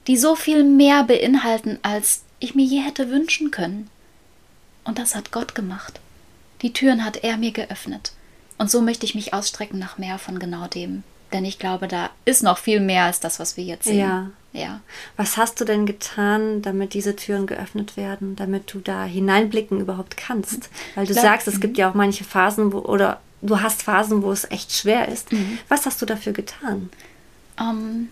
die 0.06 0.16
so 0.16 0.36
viel 0.36 0.64
mehr 0.64 1.04
beinhalten, 1.04 1.78
als 1.82 2.22
ich 2.38 2.54
mir 2.54 2.64
je 2.64 2.80
hätte 2.80 3.10
wünschen 3.10 3.50
können. 3.50 3.88
Und 4.84 4.98
das 4.98 5.14
hat 5.14 5.32
Gott 5.32 5.54
gemacht. 5.54 6.00
Die 6.64 6.72
Türen 6.72 7.04
hat 7.04 7.18
er 7.18 7.36
mir 7.36 7.52
geöffnet. 7.52 8.12
Und 8.56 8.70
so 8.70 8.80
möchte 8.80 9.04
ich 9.04 9.14
mich 9.14 9.34
ausstrecken 9.34 9.78
nach 9.78 9.98
mehr 9.98 10.18
von 10.18 10.38
genau 10.38 10.66
dem. 10.66 11.02
Denn 11.30 11.44
ich 11.44 11.58
glaube, 11.58 11.88
da 11.88 12.08
ist 12.24 12.42
noch 12.42 12.56
viel 12.56 12.80
mehr 12.80 13.04
als 13.04 13.20
das, 13.20 13.38
was 13.38 13.58
wir 13.58 13.64
jetzt 13.64 13.84
sehen. 13.84 13.98
Ja. 13.98 14.30
ja. 14.54 14.80
Was 15.18 15.36
hast 15.36 15.60
du 15.60 15.66
denn 15.66 15.84
getan, 15.84 16.62
damit 16.62 16.94
diese 16.94 17.16
Türen 17.16 17.46
geöffnet 17.46 17.98
werden, 17.98 18.34
damit 18.34 18.72
du 18.72 18.78
da 18.78 19.04
hineinblicken 19.04 19.78
überhaupt 19.78 20.16
kannst? 20.16 20.70
Weil 20.94 21.06
du 21.06 21.12
Klar. 21.12 21.24
sagst, 21.24 21.48
es 21.48 21.60
gibt 21.60 21.76
ja 21.76 21.90
auch 21.90 21.94
manche 21.94 22.24
Phasen, 22.24 22.72
wo, 22.72 22.78
oder 22.78 23.20
du 23.42 23.60
hast 23.60 23.82
Phasen, 23.82 24.22
wo 24.22 24.32
es 24.32 24.50
echt 24.50 24.72
schwer 24.72 25.08
ist. 25.08 25.32
Mhm. 25.32 25.58
Was 25.68 25.84
hast 25.84 26.00
du 26.00 26.06
dafür 26.06 26.32
getan? 26.32 26.88
Um, 27.58 27.68
ähm, 27.68 28.08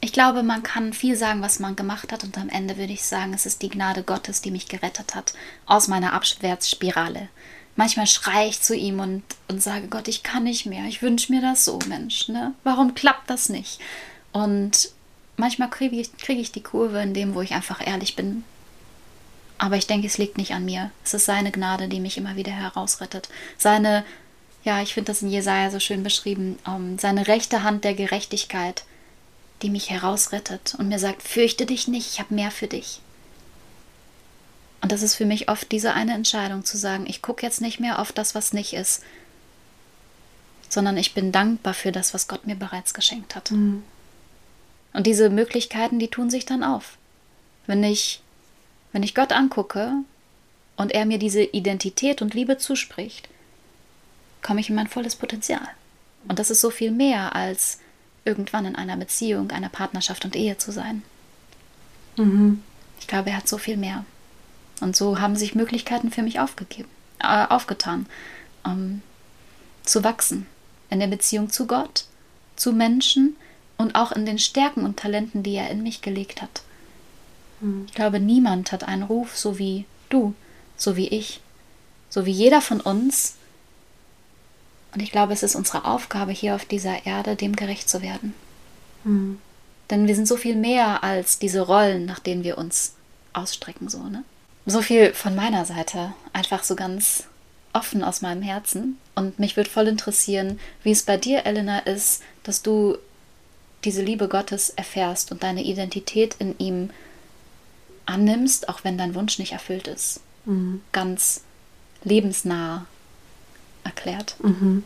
ich 0.00 0.12
glaube, 0.12 0.44
man 0.44 0.62
kann 0.62 0.92
viel 0.92 1.16
sagen, 1.16 1.42
was 1.42 1.58
man 1.58 1.74
gemacht 1.74 2.12
hat, 2.12 2.22
und 2.22 2.38
am 2.38 2.48
Ende 2.50 2.78
würde 2.78 2.92
ich 2.92 3.02
sagen, 3.02 3.34
es 3.34 3.46
ist 3.46 3.62
die 3.62 3.68
Gnade 3.68 4.04
Gottes, 4.04 4.42
die 4.42 4.52
mich 4.52 4.68
gerettet 4.68 5.16
hat 5.16 5.34
aus 5.66 5.88
meiner 5.88 6.12
Abwärtsspirale 6.12 7.28
manchmal 7.76 8.06
schreie 8.06 8.48
ich 8.48 8.60
zu 8.60 8.74
ihm 8.74 9.00
und, 9.00 9.22
und 9.48 9.62
sage, 9.62 9.88
Gott, 9.88 10.08
ich 10.08 10.22
kann 10.22 10.44
nicht 10.44 10.66
mehr, 10.66 10.84
ich 10.84 11.02
wünsche 11.02 11.32
mir 11.32 11.40
das 11.40 11.64
so, 11.64 11.78
Mensch, 11.88 12.28
ne? 12.28 12.54
Warum 12.64 12.94
klappt 12.94 13.30
das 13.30 13.48
nicht? 13.48 13.80
Und 14.32 14.90
manchmal 15.36 15.70
kriege 15.70 15.96
ich, 15.96 16.16
krieg 16.16 16.38
ich 16.38 16.52
die 16.52 16.62
Kurve 16.62 17.00
in 17.00 17.14
dem, 17.14 17.34
wo 17.34 17.40
ich 17.40 17.52
einfach 17.52 17.84
ehrlich 17.84 18.16
bin. 18.16 18.44
Aber 19.58 19.76
ich 19.76 19.86
denke, 19.86 20.06
es 20.06 20.18
liegt 20.18 20.38
nicht 20.38 20.54
an 20.54 20.64
mir. 20.64 20.90
Es 21.04 21.12
ist 21.12 21.26
seine 21.26 21.50
Gnade, 21.50 21.88
die 21.88 22.00
mich 22.00 22.16
immer 22.16 22.36
wieder 22.36 22.52
herausrettet. 22.52 23.28
Seine, 23.58 24.04
ja, 24.64 24.80
ich 24.80 24.94
finde 24.94 25.12
das 25.12 25.22
in 25.22 25.28
Jesaja 25.28 25.70
so 25.70 25.80
schön 25.80 26.02
beschrieben, 26.02 26.58
um, 26.66 26.92
ähm, 26.92 26.98
seine 26.98 27.26
rechte 27.26 27.62
Hand 27.62 27.84
der 27.84 27.94
Gerechtigkeit, 27.94 28.84
die 29.62 29.70
mich 29.70 29.90
herausrettet 29.90 30.76
und 30.78 30.88
mir 30.88 30.98
sagt, 30.98 31.22
fürchte 31.22 31.66
dich 31.66 31.88
nicht, 31.88 32.08
ich 32.12 32.20
habe 32.20 32.34
mehr 32.34 32.50
für 32.50 32.68
dich. 32.68 33.00
Und 34.80 34.92
das 34.92 35.02
ist 35.02 35.14
für 35.14 35.26
mich 35.26 35.48
oft 35.48 35.70
diese 35.72 35.92
eine 35.92 36.14
Entscheidung 36.14 36.64
zu 36.64 36.78
sagen, 36.78 37.04
ich 37.06 37.22
gucke 37.22 37.44
jetzt 37.44 37.60
nicht 37.60 37.80
mehr 37.80 37.98
auf 37.98 38.12
das, 38.12 38.34
was 38.34 38.52
nicht 38.52 38.72
ist, 38.72 39.02
sondern 40.68 40.96
ich 40.96 41.14
bin 41.14 41.32
dankbar 41.32 41.74
für 41.74 41.92
das, 41.92 42.14
was 42.14 42.28
Gott 42.28 42.46
mir 42.46 42.56
bereits 42.56 42.94
geschenkt 42.94 43.34
hat. 43.34 43.50
Mhm. 43.50 43.82
Und 44.92 45.06
diese 45.06 45.30
Möglichkeiten, 45.30 45.98
die 45.98 46.08
tun 46.08 46.30
sich 46.30 46.46
dann 46.46 46.64
auf. 46.64 46.96
Wenn 47.66 47.84
ich, 47.84 48.22
wenn 48.92 49.02
ich 49.02 49.14
Gott 49.14 49.32
angucke 49.32 49.92
und 50.76 50.92
er 50.92 51.04
mir 51.04 51.18
diese 51.18 51.42
Identität 51.42 52.22
und 52.22 52.34
Liebe 52.34 52.56
zuspricht, 52.56 53.28
komme 54.42 54.60
ich 54.60 54.70
in 54.70 54.74
mein 54.74 54.88
volles 54.88 55.16
Potenzial. 55.16 55.68
Und 56.26 56.38
das 56.38 56.50
ist 56.50 56.60
so 56.60 56.70
viel 56.70 56.90
mehr 56.90 57.36
als 57.36 57.78
irgendwann 58.24 58.66
in 58.66 58.76
einer 58.76 58.96
Beziehung, 58.96 59.50
einer 59.50 59.68
Partnerschaft 59.68 60.24
und 60.24 60.36
Ehe 60.36 60.58
zu 60.58 60.72
sein. 60.72 61.02
Mhm. 62.16 62.62
Ich 62.98 63.06
glaube, 63.06 63.30
er 63.30 63.38
hat 63.38 63.48
so 63.48 63.58
viel 63.58 63.76
mehr. 63.76 64.04
Und 64.80 64.96
so 64.96 65.20
haben 65.20 65.36
sich 65.36 65.54
Möglichkeiten 65.54 66.10
für 66.10 66.22
mich 66.22 66.40
aufgegeben, 66.40 66.88
äh, 67.20 67.46
aufgetan, 67.46 68.06
ähm, 68.66 69.02
zu 69.84 70.04
wachsen 70.04 70.46
in 70.90 71.00
der 71.00 71.06
Beziehung 71.06 71.50
zu 71.50 71.66
Gott, 71.66 72.04
zu 72.56 72.72
Menschen 72.72 73.36
und 73.78 73.94
auch 73.94 74.12
in 74.12 74.26
den 74.26 74.38
Stärken 74.38 74.84
und 74.84 74.98
Talenten, 74.98 75.42
die 75.42 75.54
er 75.54 75.70
in 75.70 75.82
mich 75.82 76.02
gelegt 76.02 76.42
hat. 76.42 76.62
Hm. 77.60 77.86
Ich 77.86 77.94
glaube, 77.94 78.20
niemand 78.20 78.72
hat 78.72 78.84
einen 78.84 79.04
Ruf 79.04 79.36
so 79.38 79.58
wie 79.58 79.86
du, 80.08 80.34
so 80.76 80.96
wie 80.96 81.08
ich, 81.08 81.40
so 82.10 82.26
wie 82.26 82.32
jeder 82.32 82.60
von 82.60 82.80
uns. 82.80 83.36
Und 84.92 85.00
ich 85.00 85.12
glaube, 85.12 85.32
es 85.32 85.42
ist 85.42 85.54
unsere 85.54 85.84
Aufgabe 85.84 86.32
hier 86.32 86.56
auf 86.56 86.64
dieser 86.64 87.06
Erde, 87.06 87.36
dem 87.36 87.54
gerecht 87.54 87.88
zu 87.88 88.02
werden. 88.02 88.34
Mhm. 89.04 89.38
Denn 89.88 90.06
wir 90.06 90.14
sind 90.14 90.26
so 90.26 90.36
viel 90.36 90.56
mehr 90.56 91.02
als 91.02 91.38
diese 91.38 91.60
Rollen, 91.60 92.04
nach 92.06 92.18
denen 92.18 92.44
wir 92.44 92.58
uns 92.58 92.94
ausstrecken, 93.32 93.88
so, 93.88 94.02
ne? 94.02 94.24
So 94.70 94.82
viel 94.82 95.14
von 95.14 95.34
meiner 95.34 95.64
Seite, 95.64 96.12
einfach 96.32 96.62
so 96.62 96.76
ganz 96.76 97.24
offen 97.72 98.04
aus 98.04 98.22
meinem 98.22 98.40
Herzen. 98.40 98.98
Und 99.16 99.40
mich 99.40 99.56
würde 99.56 99.68
voll 99.68 99.88
interessieren, 99.88 100.60
wie 100.84 100.92
es 100.92 101.02
bei 101.02 101.16
dir, 101.16 101.44
Elena, 101.44 101.80
ist, 101.80 102.22
dass 102.44 102.62
du 102.62 102.96
diese 103.82 104.00
Liebe 104.00 104.28
Gottes 104.28 104.70
erfährst 104.70 105.32
und 105.32 105.42
deine 105.42 105.64
Identität 105.64 106.36
in 106.38 106.56
ihm 106.58 106.90
annimmst, 108.06 108.68
auch 108.68 108.84
wenn 108.84 108.96
dein 108.96 109.16
Wunsch 109.16 109.40
nicht 109.40 109.50
erfüllt 109.50 109.88
ist. 109.88 110.20
Mhm. 110.44 110.82
Ganz 110.92 111.42
lebensnah 112.04 112.86
erklärt. 113.82 114.36
Mhm. 114.40 114.84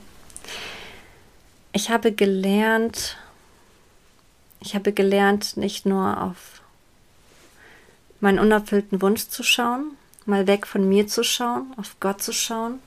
Ich 1.73 1.91
habe 1.91 2.11
gelernt, 2.11 3.19
ich 4.61 4.75
habe 4.75 4.95
gelernt, 4.95 5.59
nicht 5.59 5.85
nur 5.85 6.23
auf 6.23 6.63
meinen 8.25 8.41
unerfüllten 8.41 9.03
Wunsch 9.03 9.29
zu 9.29 9.43
schauen, 9.43 9.97
mal 10.27 10.47
weg 10.47 10.67
von 10.67 10.89
mir 10.89 11.07
zu 11.07 11.23
schauen, 11.23 11.73
auf 11.77 11.97
Gott 12.01 12.23
zu 12.23 12.33
schauen. 12.33 12.81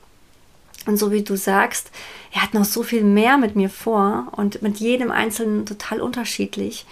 Und 0.84 0.96
so 0.96 1.12
wie 1.12 1.22
du 1.22 1.36
sagst, 1.36 1.90
er 2.32 2.42
hat 2.42 2.54
noch 2.54 2.64
so 2.64 2.82
viel 2.82 3.04
mehr 3.04 3.38
mit 3.38 3.56
mir 3.56 3.70
vor 3.70 4.28
und 4.32 4.62
mit 4.62 4.78
jedem 4.78 5.10
Einzelnen 5.10 5.64
total 5.64 6.00
unterschiedlich. 6.00 6.86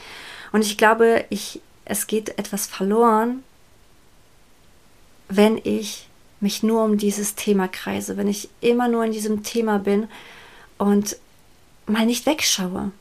Und 0.53 0.63
ich 0.63 0.79
glaube, 0.79 1.25
ich, 1.29 1.61
es 1.85 2.07
geht 2.07 2.39
etwas 2.39 2.67
verloren, 2.67 3.43
wenn 5.29 5.61
ich 5.63 6.09
mich 6.41 6.63
nur 6.63 6.85
um 6.85 6.99
dieses 6.99 7.35
Thema 7.35 7.67
kreise, 7.67 8.17
wenn 8.17 8.29
ich 8.29 8.49
immer 8.61 8.87
nur 8.87 9.05
in 9.05 9.13
diesem 9.13 9.43
Thema 9.43 9.79
bin 9.79 10.09
und 10.79 11.17
mal 11.87 12.07
nicht 12.07 12.27
wegschaue. 12.27 12.93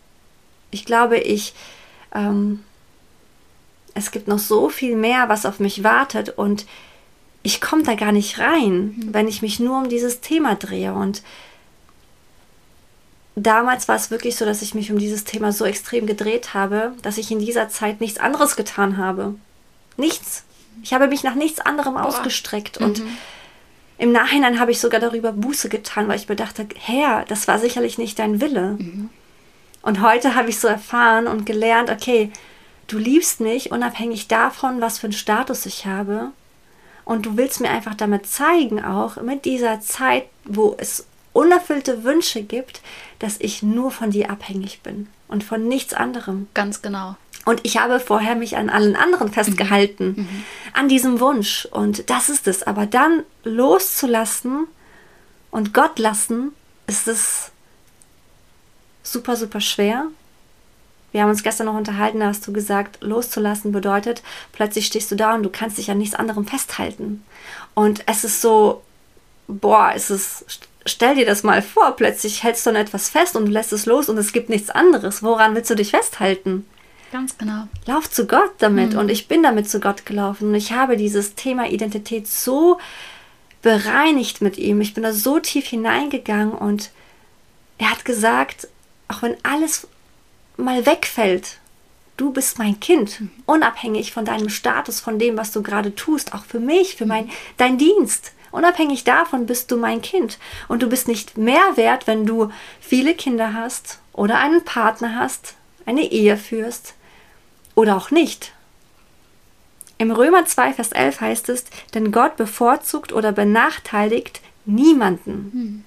Ich 0.71 0.85
glaube, 0.85 1.17
ich, 1.17 1.53
ähm, 2.13 2.63
es 3.95 4.11
gibt 4.11 4.27
noch 4.27 4.39
so 4.39 4.69
viel 4.69 4.95
mehr, 4.95 5.29
was 5.29 5.45
auf 5.45 5.59
mich 5.59 5.83
wartet 5.83 6.29
und 6.29 6.65
ich 7.41 7.61
komme 7.61 7.83
da 7.83 7.95
gar 7.95 8.11
nicht 8.11 8.39
rein, 8.39 8.95
mhm. 8.97 9.13
wenn 9.13 9.27
ich 9.27 9.41
mich 9.41 9.59
nur 9.59 9.77
um 9.77 9.89
dieses 9.89 10.19
Thema 10.19 10.55
drehe. 10.55 10.93
Und 10.93 11.23
damals 13.35 13.87
war 13.87 13.95
es 13.95 14.11
wirklich 14.11 14.35
so, 14.35 14.45
dass 14.45 14.61
ich 14.61 14.75
mich 14.75 14.91
um 14.91 14.99
dieses 14.99 15.23
Thema 15.23 15.51
so 15.51 15.63
extrem 15.63 16.05
gedreht 16.07 16.53
habe, 16.53 16.93
dass 17.03 17.17
ich 17.17 17.31
in 17.31 17.39
dieser 17.39 17.69
Zeit 17.69 18.01
nichts 18.01 18.19
anderes 18.19 18.55
getan 18.55 18.97
habe. 18.97 19.35
Nichts. 19.95 20.43
Ich 20.83 20.93
habe 20.93 21.07
mich 21.07 21.23
nach 21.23 21.35
nichts 21.35 21.61
anderem 21.61 21.93
Boah. 21.93 22.05
ausgestreckt 22.05 22.77
und 22.77 22.99
mhm. 22.99 23.17
im 23.97 24.11
Nachhinein 24.11 24.59
habe 24.59 24.71
ich 24.71 24.81
sogar 24.81 24.99
darüber 24.99 25.31
Buße 25.31 25.69
getan, 25.69 26.09
weil 26.09 26.17
ich 26.17 26.27
bedachte, 26.27 26.67
Herr, 26.75 27.23
das 27.29 27.47
war 27.47 27.59
sicherlich 27.59 27.97
nicht 27.97 28.19
dein 28.19 28.41
Wille. 28.41 28.71
Mhm. 28.77 29.09
Und 29.83 30.01
heute 30.01 30.35
habe 30.35 30.49
ich 30.49 30.59
so 30.59 30.67
erfahren 30.67 31.27
und 31.27 31.45
gelernt, 31.45 31.89
okay, 31.91 32.31
du 32.87 32.97
liebst 32.97 33.39
mich 33.39 33.71
unabhängig 33.71 34.27
davon, 34.27 34.81
was 34.81 34.99
für 34.99 35.07
einen 35.07 35.13
Status 35.13 35.65
ich 35.65 35.85
habe. 35.85 36.31
Und 37.03 37.25
du 37.25 37.37
willst 37.37 37.61
mir 37.61 37.69
einfach 37.69 37.93
damit 37.95 38.25
zeigen, 38.25 38.83
auch 38.83 39.21
mit 39.21 39.45
dieser 39.45 39.79
Zeit, 39.79 40.25
wo 40.43 40.75
es 40.77 41.05
unerfüllte 41.33 42.03
Wünsche 42.03 42.41
gibt, 42.41 42.81
dass 43.19 43.39
ich 43.39 43.61
nur 43.61 43.91
von 43.91 44.11
dir 44.11 44.29
abhängig 44.29 44.81
bin 44.81 45.07
und 45.27 45.43
von 45.43 45.67
nichts 45.67 45.93
anderem. 45.93 46.47
Ganz 46.53 46.81
genau. 46.81 47.15
Und 47.45 47.61
ich 47.63 47.77
habe 47.77 47.99
vorher 47.99 48.35
mich 48.35 48.57
an 48.57 48.71
allen 48.71 48.95
anderen 48.95 49.31
festgehalten, 49.31 50.07
mhm. 50.07 50.23
mhm. 50.23 50.43
an 50.73 50.89
diesem 50.89 51.19
Wunsch. 51.19 51.65
Und 51.65 52.09
das 52.09 52.29
ist 52.29 52.47
es. 52.47 52.63
Aber 52.63 52.87
dann 52.87 53.23
loszulassen 53.43 54.65
und 55.51 55.73
Gott 55.73 55.99
lassen, 55.99 56.53
ist 56.87 57.07
es 57.07 57.51
super, 59.03 59.35
super 59.35 59.61
schwer. 59.61 60.07
Wir 61.15 61.21
haben 61.21 61.29
uns 61.29 61.43
gestern 61.43 61.67
noch 61.67 61.77
unterhalten, 61.77 62.19
da 62.19 62.27
hast 62.27 62.45
du 62.45 62.51
gesagt, 62.51 62.97
loszulassen 62.99 63.71
bedeutet, 63.71 64.21
plötzlich 64.51 64.85
stehst 64.85 65.09
du 65.09 65.15
da 65.15 65.33
und 65.33 65.43
du 65.43 65.49
kannst 65.49 65.77
dich 65.77 65.89
an 65.89 65.97
nichts 65.97 66.13
anderem 66.13 66.45
festhalten. 66.45 67.23
Und 67.73 68.03
es 68.05 68.25
ist 68.25 68.41
so, 68.41 68.83
boah, 69.47 69.93
es 69.95 70.09
ist 70.09 70.67
stell 70.85 71.15
dir 71.15 71.25
das 71.25 71.43
mal 71.43 71.61
vor, 71.61 71.95
plötzlich 71.95 72.43
hältst 72.43 72.65
du 72.65 72.71
an 72.71 72.75
etwas 72.75 73.07
fest 73.07 73.37
und 73.37 73.45
du 73.45 73.51
lässt 73.53 73.71
es 73.71 73.85
los 73.85 74.09
und 74.09 74.17
es 74.17 74.33
gibt 74.33 74.49
nichts 74.49 74.69
anderes. 74.69 75.23
Woran 75.23 75.55
willst 75.55 75.69
du 75.69 75.75
dich 75.75 75.91
festhalten? 75.91 76.65
Ganz 77.13 77.37
genau. 77.37 77.69
Lauf 77.85 78.11
zu 78.11 78.27
Gott 78.27 78.51
damit 78.57 78.91
mhm. 78.91 78.99
und 78.99 79.09
ich 79.09 79.29
bin 79.29 79.41
damit 79.41 79.69
zu 79.69 79.79
Gott 79.79 80.05
gelaufen 80.05 80.49
und 80.49 80.55
ich 80.55 80.73
habe 80.73 80.97
dieses 80.97 81.35
Thema 81.35 81.69
Identität 81.69 82.27
so 82.27 82.77
bereinigt 83.61 84.41
mit 84.41 84.57
ihm. 84.57 84.81
Ich 84.81 84.93
bin 84.93 85.03
da 85.03 85.13
so 85.13 85.39
tief 85.39 85.67
hineingegangen 85.67 86.51
und 86.51 86.91
er 87.77 87.91
hat 87.91 88.03
gesagt, 88.03 88.67
auch 89.07 89.21
wenn 89.21 89.37
alles 89.43 89.87
mal 90.57 90.85
wegfällt, 90.85 91.57
du 92.17 92.31
bist 92.31 92.59
mein 92.59 92.79
Kind, 92.79 93.21
mhm. 93.21 93.31
unabhängig 93.45 94.11
von 94.11 94.25
deinem 94.25 94.49
Status, 94.49 94.99
von 94.99 95.19
dem, 95.19 95.37
was 95.37 95.51
du 95.51 95.61
gerade 95.61 95.95
tust, 95.95 96.33
auch 96.33 96.45
für 96.45 96.59
mich, 96.59 96.95
für 96.95 97.05
mein, 97.05 97.29
dein 97.57 97.77
Dienst. 97.77 98.31
Unabhängig 98.51 99.03
davon 99.03 99.45
bist 99.45 99.69
du 99.69 99.77
mein 99.77 100.01
Kind. 100.01 100.39
Und 100.69 100.81
du 100.81 100.87
bist 100.87 101.09
nicht 101.09 101.37
mehr 101.37 101.75
wert, 101.75 102.07
wenn 102.07 102.25
du 102.25 102.51
viele 102.79 103.13
Kinder 103.13 103.53
hast 103.53 103.99
oder 104.13 104.39
einen 104.39 104.63
Partner 104.63 105.17
hast, 105.19 105.55
eine 105.85 106.09
Ehe 106.09 106.37
führst 106.37 106.93
oder 107.75 107.97
auch 107.97 108.11
nicht. 108.11 108.53
Im 109.97 110.11
Römer 110.11 110.45
2, 110.45 110.73
Vers 110.73 110.91
11 110.91 111.21
heißt 111.21 111.49
es, 111.49 111.65
denn 111.93 112.11
Gott 112.11 112.37
bevorzugt 112.37 113.11
oder 113.11 113.31
benachteiligt 113.31 114.41
niemanden. 114.65 115.51
Hm. 115.53 115.85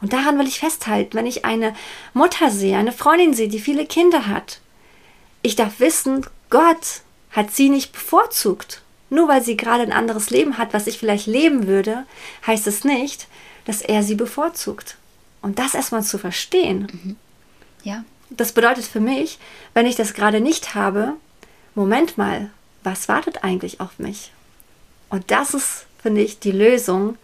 Und 0.00 0.12
daran 0.12 0.38
will 0.38 0.46
ich 0.46 0.60
festhalten, 0.60 1.14
wenn 1.14 1.26
ich 1.26 1.44
eine 1.44 1.74
Mutter 2.14 2.50
sehe, 2.50 2.76
eine 2.78 2.92
Freundin 2.92 3.34
sehe, 3.34 3.48
die 3.48 3.60
viele 3.60 3.86
Kinder 3.86 4.26
hat. 4.26 4.60
Ich 5.42 5.56
darf 5.56 5.80
wissen, 5.80 6.26
Gott 6.48 7.02
hat 7.30 7.50
sie 7.50 7.68
nicht 7.68 7.92
bevorzugt. 7.92 8.82
Nur 9.10 9.28
weil 9.28 9.42
sie 9.42 9.56
gerade 9.56 9.82
ein 9.82 9.92
anderes 9.92 10.30
Leben 10.30 10.56
hat, 10.56 10.72
was 10.72 10.86
ich 10.86 10.98
vielleicht 10.98 11.26
leben 11.26 11.66
würde, 11.66 12.06
heißt 12.46 12.66
es 12.66 12.84
nicht, 12.84 13.26
dass 13.64 13.82
er 13.82 14.02
sie 14.02 14.14
bevorzugt. 14.14 14.96
Und 15.42 15.58
das 15.58 15.74
erstmal 15.74 16.02
zu 16.02 16.18
verstehen. 16.18 16.86
Mhm. 16.92 17.16
Ja. 17.82 18.04
Das 18.30 18.52
bedeutet 18.52 18.84
für 18.84 19.00
mich, 19.00 19.38
wenn 19.74 19.86
ich 19.86 19.96
das 19.96 20.14
gerade 20.14 20.40
nicht 20.40 20.74
habe, 20.74 21.14
Moment 21.74 22.16
mal, 22.16 22.50
was 22.84 23.08
wartet 23.08 23.42
eigentlich 23.42 23.80
auf 23.80 23.98
mich? 23.98 24.30
Und 25.08 25.30
das 25.30 25.54
ist, 25.54 25.86
finde 26.00 26.20
ich, 26.20 26.38
die 26.38 26.52
Lösung. 26.52 27.18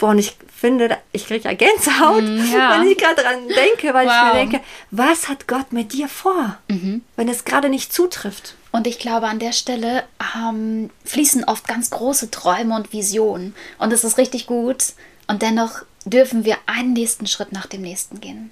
Boah, 0.00 0.10
und 0.10 0.18
ich 0.18 0.36
finde, 0.52 0.96
ich 1.12 1.26
kriege 1.26 1.48
ja 1.48 1.54
Gänsehaut, 1.54 2.22
mm, 2.24 2.52
ja. 2.52 2.80
wenn 2.80 2.88
ich 2.88 2.98
gerade 2.98 3.22
dran 3.22 3.46
denke, 3.48 3.94
weil 3.94 4.06
wow. 4.06 4.12
ich 4.12 4.24
mir 4.24 4.40
denke, 4.40 4.60
was 4.90 5.28
hat 5.28 5.46
Gott 5.46 5.72
mit 5.72 5.92
dir 5.92 6.08
vor, 6.08 6.56
mhm. 6.68 7.02
wenn 7.16 7.28
es 7.28 7.44
gerade 7.44 7.68
nicht 7.68 7.92
zutrifft? 7.92 8.54
Und 8.72 8.86
ich 8.86 8.98
glaube, 8.98 9.28
an 9.28 9.38
der 9.38 9.52
Stelle 9.52 10.04
ähm, 10.36 10.90
fließen 11.04 11.44
oft 11.44 11.68
ganz 11.68 11.90
große 11.90 12.30
Träume 12.30 12.74
und 12.74 12.92
Visionen. 12.92 13.54
Und 13.78 13.92
es 13.92 14.04
ist 14.04 14.16
richtig 14.16 14.46
gut. 14.46 14.94
Und 15.26 15.42
dennoch 15.42 15.82
dürfen 16.04 16.44
wir 16.44 16.56
einen 16.66 16.92
nächsten 16.92 17.26
Schritt 17.26 17.52
nach 17.52 17.66
dem 17.66 17.82
nächsten 17.82 18.20
gehen. 18.20 18.50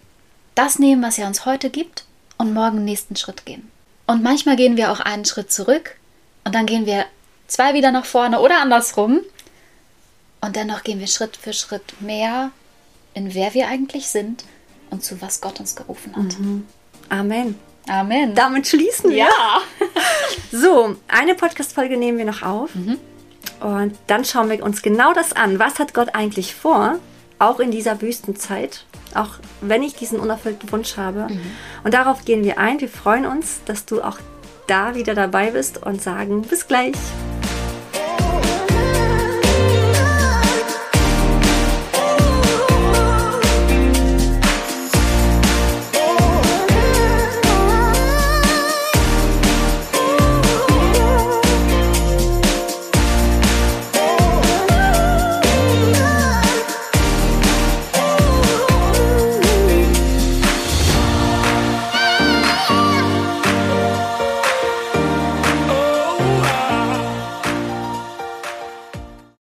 Das 0.55 0.79
nehmen, 0.79 1.03
was 1.03 1.19
er 1.19 1.29
uns 1.29 1.47
heute 1.47 1.71
gibt, 1.71 2.05
und 2.37 2.55
morgen 2.55 2.79
den 2.79 2.85
nächsten 2.85 3.17
Schritt 3.17 3.45
gehen. 3.45 3.71
Und 4.07 4.23
manchmal 4.23 4.57
gehen 4.57 4.77
wir 4.77 4.91
auch 4.91 5.01
einen 5.01 5.25
Schritt 5.25 5.53
zurück 5.53 5.97
und 6.45 6.55
dann 6.55 6.67
gehen 6.67 6.87
wir 6.87 7.05
zwei 7.47 7.75
wieder 7.75 7.93
nach 7.93 8.07
vorne 8.07 8.41
oder 8.41 8.61
andersrum. 8.63 9.21
Und 10.41 10.57
dennoch 10.57 10.83
gehen 10.85 11.01
wir 11.01 11.07
Schritt 11.07 11.37
für 11.37 11.53
Schritt 11.53 12.01
mehr 12.01 12.51
in 13.15 13.35
wer 13.35 13.55
wir 13.55 13.69
eigentlich 13.69 14.09
sind 14.09 14.45
und 14.91 15.03
zu 15.03 15.21
was 15.21 15.41
Gott 15.41 15.61
uns 15.61 15.75
gerufen 15.75 16.15
hat. 16.15 16.39
Mhm. 16.39 16.67
Amen. 17.09 17.57
Amen. 17.89 18.35
Damit 18.35 18.67
schließen 18.67 19.11
wir. 19.11 19.19
Ja. 19.19 19.61
so, 20.53 20.97
eine 21.09 21.35
Podcast-Folge 21.35 21.97
nehmen 21.97 22.19
wir 22.19 22.25
noch 22.25 22.43
auf. 22.43 22.75
Mhm. 22.75 22.99
Und 23.61 23.95
dann 24.07 24.25
schauen 24.25 24.51
wir 24.51 24.63
uns 24.63 24.83
genau 24.83 25.13
das 25.13 25.33
an. 25.33 25.59
Was 25.59 25.79
hat 25.79 25.95
Gott 25.95 26.15
eigentlich 26.15 26.55
vor? 26.55 26.99
Auch 27.39 27.61
in 27.61 27.71
dieser 27.71 28.01
Wüstenzeit. 28.01 28.85
Auch 29.15 29.31
wenn 29.61 29.83
ich 29.83 29.95
diesen 29.95 30.21
unerfüllten 30.21 30.71
Wunsch 30.71 30.97
habe. 30.97 31.33
Mhm. 31.33 31.41
Und 31.83 31.95
darauf 31.95 32.25
gehen 32.25 32.45
wir 32.45 32.59
ein. 32.59 32.81
Wir 32.81 32.89
freuen 32.89 33.27
uns, 33.27 33.61
dass 33.65 33.85
du 33.87 34.03
auch 34.03 34.19
da 34.67 34.95
wieder 34.95 35.15
dabei 35.15 35.51
bist 35.51 35.83
und 35.83 36.03
sagen 36.03 36.43
bis 36.43 36.67
gleich. 36.67 36.95